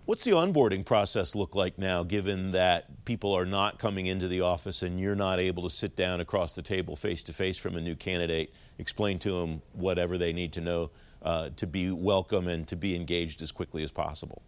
What's 0.05 0.23
the 0.23 0.31
onboarding 0.31 0.83
process 0.83 1.35
look 1.35 1.53
like 1.53 1.77
now, 1.77 2.01
given 2.01 2.51
that 2.53 3.05
people 3.05 3.33
are 3.33 3.45
not 3.45 3.77
coming 3.77 4.07
into 4.07 4.27
the 4.27 4.41
office 4.41 4.81
and 4.81 4.99
you're 4.99 5.15
not 5.15 5.39
able 5.39 5.61
to 5.63 5.69
sit 5.69 5.95
down 5.95 6.19
across 6.19 6.55
the 6.55 6.63
table 6.63 6.95
face 6.95 7.23
to 7.25 7.33
face 7.33 7.57
from 7.59 7.75
a 7.75 7.81
new 7.81 7.95
candidate, 7.95 8.51
explain 8.79 9.19
to 9.19 9.31
them 9.31 9.61
whatever 9.73 10.17
they 10.17 10.33
need 10.33 10.53
to 10.53 10.61
know 10.61 10.89
uh, 11.21 11.49
to 11.55 11.67
be 11.67 11.91
welcome 11.91 12.47
and 12.47 12.67
to 12.67 12.75
be 12.75 12.95
engaged 12.95 13.43
as 13.43 13.51
quickly 13.51 13.83
as 13.83 13.91
possible? 13.91 14.41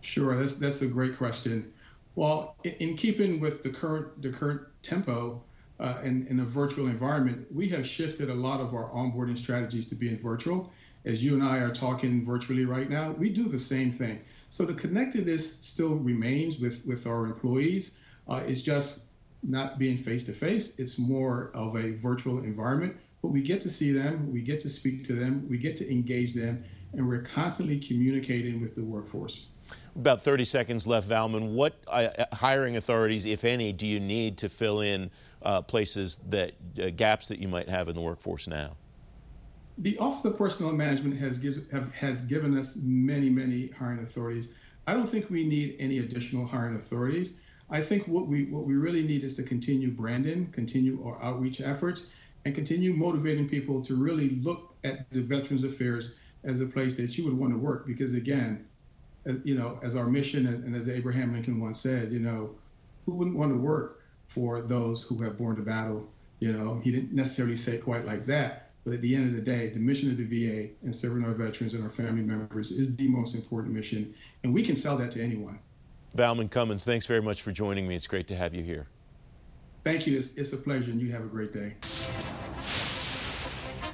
Sure, 0.00 0.34
that's 0.34 0.56
that's 0.56 0.80
a 0.80 0.88
great 0.88 1.14
question. 1.14 1.70
Well, 2.14 2.56
in, 2.64 2.72
in 2.80 2.96
keeping 2.96 3.38
with 3.38 3.62
the 3.62 3.68
current 3.68 4.22
the 4.22 4.30
current 4.30 4.62
tempo 4.80 5.42
uh, 5.78 6.00
in, 6.02 6.26
in 6.28 6.40
a 6.40 6.44
virtual 6.44 6.86
environment, 6.86 7.46
we 7.54 7.68
have 7.68 7.86
shifted 7.86 8.30
a 8.30 8.34
lot 8.34 8.60
of 8.60 8.72
our 8.72 8.88
onboarding 8.90 9.36
strategies 9.36 9.86
to 9.90 9.94
being 9.94 10.18
virtual. 10.18 10.72
As 11.04 11.22
you 11.22 11.34
and 11.34 11.42
I 11.42 11.58
are 11.58 11.70
talking 11.70 12.24
virtually 12.24 12.64
right 12.64 12.88
now, 12.88 13.12
we 13.12 13.28
do 13.28 13.44
the 13.44 13.58
same 13.58 13.92
thing. 13.92 14.22
So 14.50 14.64
the 14.64 14.74
connectedness 14.74 15.64
still 15.64 15.94
remains 15.94 16.58
with, 16.58 16.84
with 16.86 17.06
our 17.06 17.24
employees. 17.24 18.00
Uh, 18.28 18.42
it's 18.46 18.62
just 18.62 19.06
not 19.44 19.78
being 19.78 19.96
face 19.96 20.24
to 20.24 20.32
face. 20.32 20.80
It's 20.80 20.98
more 20.98 21.52
of 21.54 21.76
a 21.76 21.92
virtual 21.92 22.38
environment, 22.38 22.96
but 23.22 23.28
we 23.28 23.42
get 23.42 23.60
to 23.62 23.70
see 23.70 23.92
them, 23.92 24.32
we 24.32 24.42
get 24.42 24.58
to 24.60 24.68
speak 24.68 25.04
to 25.04 25.12
them, 25.12 25.46
we 25.48 25.56
get 25.56 25.76
to 25.78 25.90
engage 25.90 26.34
them, 26.34 26.64
and 26.92 27.06
we're 27.06 27.22
constantly 27.22 27.78
communicating 27.78 28.60
with 28.60 28.74
the 28.74 28.82
workforce. 28.82 29.46
About 29.94 30.20
30 30.20 30.44
seconds 30.44 30.84
left, 30.84 31.08
Valman. 31.08 31.54
What 31.54 31.76
uh, 31.86 32.08
hiring 32.32 32.76
authorities, 32.76 33.26
if 33.26 33.44
any, 33.44 33.72
do 33.72 33.86
you 33.86 34.00
need 34.00 34.38
to 34.38 34.48
fill 34.48 34.80
in 34.80 35.12
uh, 35.42 35.62
places 35.62 36.18
that 36.28 36.54
uh, 36.82 36.90
gaps 36.90 37.28
that 37.28 37.38
you 37.38 37.46
might 37.46 37.68
have 37.68 37.88
in 37.88 37.94
the 37.94 38.02
workforce 38.02 38.48
now? 38.48 38.76
The 39.80 39.98
Office 39.98 40.26
of 40.26 40.36
Personnel 40.36 40.74
Management 40.74 41.18
has, 41.18 41.38
gives, 41.38 41.68
have, 41.70 41.92
has 41.94 42.26
given 42.26 42.56
us 42.56 42.82
many, 42.82 43.30
many 43.30 43.68
hiring 43.68 44.00
authorities. 44.00 44.52
I 44.86 44.94
don't 44.94 45.08
think 45.08 45.30
we 45.30 45.44
need 45.44 45.76
any 45.78 45.98
additional 45.98 46.46
hiring 46.46 46.76
authorities. 46.76 47.38
I 47.70 47.80
think 47.80 48.06
what 48.06 48.26
we 48.26 48.44
what 48.46 48.64
we 48.64 48.74
really 48.74 49.02
need 49.02 49.22
is 49.22 49.36
to 49.36 49.42
continue 49.42 49.90
branding, 49.92 50.50
continue 50.50 51.02
our 51.06 51.22
outreach 51.22 51.60
efforts, 51.60 52.12
and 52.44 52.54
continue 52.54 52.92
motivating 52.92 53.48
people 53.48 53.80
to 53.82 53.94
really 53.94 54.30
look 54.30 54.74
at 54.84 55.08
the 55.12 55.22
Veterans 55.22 55.64
Affairs 55.64 56.16
as 56.42 56.60
a 56.60 56.66
place 56.66 56.96
that 56.96 57.16
you 57.16 57.24
would 57.26 57.38
want 57.38 57.52
to 57.52 57.58
work. 57.58 57.86
Because 57.86 58.14
again, 58.14 58.66
as, 59.24 59.40
you 59.44 59.54
know, 59.54 59.78
as 59.82 59.96
our 59.96 60.08
mission 60.08 60.46
and 60.46 60.74
as 60.74 60.88
Abraham 60.88 61.32
Lincoln 61.32 61.60
once 61.60 61.80
said, 61.80 62.10
you 62.12 62.18
know, 62.18 62.50
who 63.06 63.14
wouldn't 63.14 63.36
want 63.36 63.52
to 63.52 63.58
work 63.58 64.02
for 64.26 64.60
those 64.60 65.02
who 65.02 65.22
have 65.22 65.38
borne 65.38 65.56
the 65.56 65.62
battle? 65.62 66.08
You 66.40 66.52
know, 66.52 66.80
he 66.82 66.90
didn't 66.90 67.12
necessarily 67.12 67.56
say 67.56 67.72
it 67.72 67.84
quite 67.84 68.04
like 68.04 68.26
that, 68.26 68.69
but 68.84 68.94
at 68.94 69.00
the 69.00 69.14
end 69.14 69.28
of 69.28 69.34
the 69.34 69.42
day, 69.42 69.68
the 69.68 69.78
mission 69.78 70.10
of 70.10 70.16
the 70.16 70.24
VA 70.24 70.70
and 70.82 70.94
serving 70.94 71.24
our 71.24 71.32
veterans 71.32 71.74
and 71.74 71.82
our 71.82 71.90
family 71.90 72.22
members 72.22 72.70
is 72.70 72.96
the 72.96 73.08
most 73.08 73.34
important 73.34 73.74
mission, 73.74 74.14
and 74.42 74.54
we 74.54 74.62
can 74.62 74.74
sell 74.74 74.96
that 74.96 75.10
to 75.12 75.22
anyone. 75.22 75.58
Valman 76.16 76.50
Cummins, 76.50 76.84
thanks 76.84 77.06
very 77.06 77.22
much 77.22 77.42
for 77.42 77.52
joining 77.52 77.86
me. 77.86 77.94
It's 77.94 78.06
great 78.06 78.26
to 78.28 78.36
have 78.36 78.54
you 78.54 78.62
here. 78.62 78.86
Thank 79.84 80.06
you. 80.06 80.16
It's, 80.16 80.36
it's 80.36 80.52
a 80.52 80.56
pleasure, 80.56 80.90
and 80.90 81.00
you 81.00 81.10
have 81.12 81.22
a 81.22 81.28
great 81.28 81.52
day. 81.52 81.74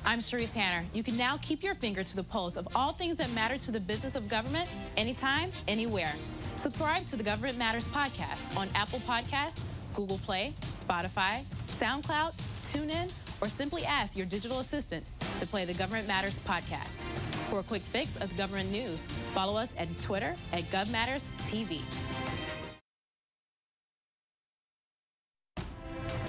I'm 0.04 0.20
Sharice 0.20 0.54
Hanner. 0.54 0.84
You 0.94 1.02
can 1.02 1.16
now 1.16 1.36
keep 1.42 1.62
your 1.62 1.74
finger 1.74 2.04
to 2.04 2.16
the 2.16 2.22
pulse 2.22 2.56
of 2.56 2.68
all 2.76 2.92
things 2.92 3.16
that 3.16 3.32
matter 3.34 3.58
to 3.58 3.72
the 3.72 3.80
business 3.80 4.14
of 4.14 4.28
government 4.28 4.72
anytime, 4.96 5.50
anywhere. 5.66 6.12
Subscribe 6.56 7.06
to 7.06 7.16
the 7.16 7.24
Government 7.24 7.58
Matters 7.58 7.86
podcast 7.88 8.56
on 8.56 8.68
Apple 8.74 9.00
Podcasts, 9.00 9.60
Google 9.94 10.18
Play, 10.18 10.52
Spotify, 10.60 11.42
SoundCloud, 11.66 12.32
TuneIn, 12.72 13.10
or 13.40 13.48
simply 13.48 13.84
ask 13.84 14.16
your 14.16 14.26
digital 14.26 14.60
assistant 14.60 15.04
to 15.38 15.46
play 15.46 15.64
the 15.64 15.74
Government 15.74 16.06
Matters 16.08 16.40
podcast. 16.40 17.02
For 17.50 17.60
a 17.60 17.62
quick 17.62 17.82
fix 17.82 18.16
of 18.16 18.36
government 18.36 18.70
news, 18.70 19.00
follow 19.34 19.56
us 19.56 19.74
at 19.78 19.88
Twitter 20.02 20.34
at 20.52 20.62
GovMattersTV. 20.64 21.80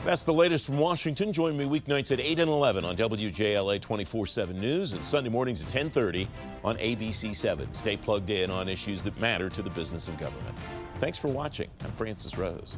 That's 0.08 0.24
the 0.24 0.32
latest 0.32 0.66
from 0.66 0.78
Washington. 0.78 1.34
Join 1.34 1.58
me 1.58 1.66
weeknights 1.66 2.14
at 2.14 2.22
8 2.22 2.40
and 2.40 2.50
11 2.50 2.86
on 2.86 2.96
WJLA 2.96 3.82
24-7 3.82 4.56
News 4.56 4.94
and 4.94 5.04
Sunday 5.04 5.30
mornings 5.30 5.62
at 5.62 5.66
1030 5.66 6.30
on 6.64 6.78
ABC 6.78 7.36
7. 7.36 7.74
Stay 7.74 7.98
plugged 7.98 8.30
in 8.30 8.50
on 8.50 8.70
issues 8.70 9.04
that 9.04 9.20
matter 9.20 9.50
to 9.50 9.62
the 9.62 9.70
business 9.70 10.08
of 10.08 10.18
government. 10.18 10.56
Thanks 11.00 11.18
for 11.18 11.28
watching. 11.28 11.70
I'm 11.84 11.92
Francis 11.92 12.38
Rose. 12.38 12.78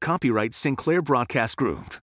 Copyright 0.00 0.54
Sinclair 0.54 1.02
Broadcast 1.02 1.56
Group. 1.56 1.96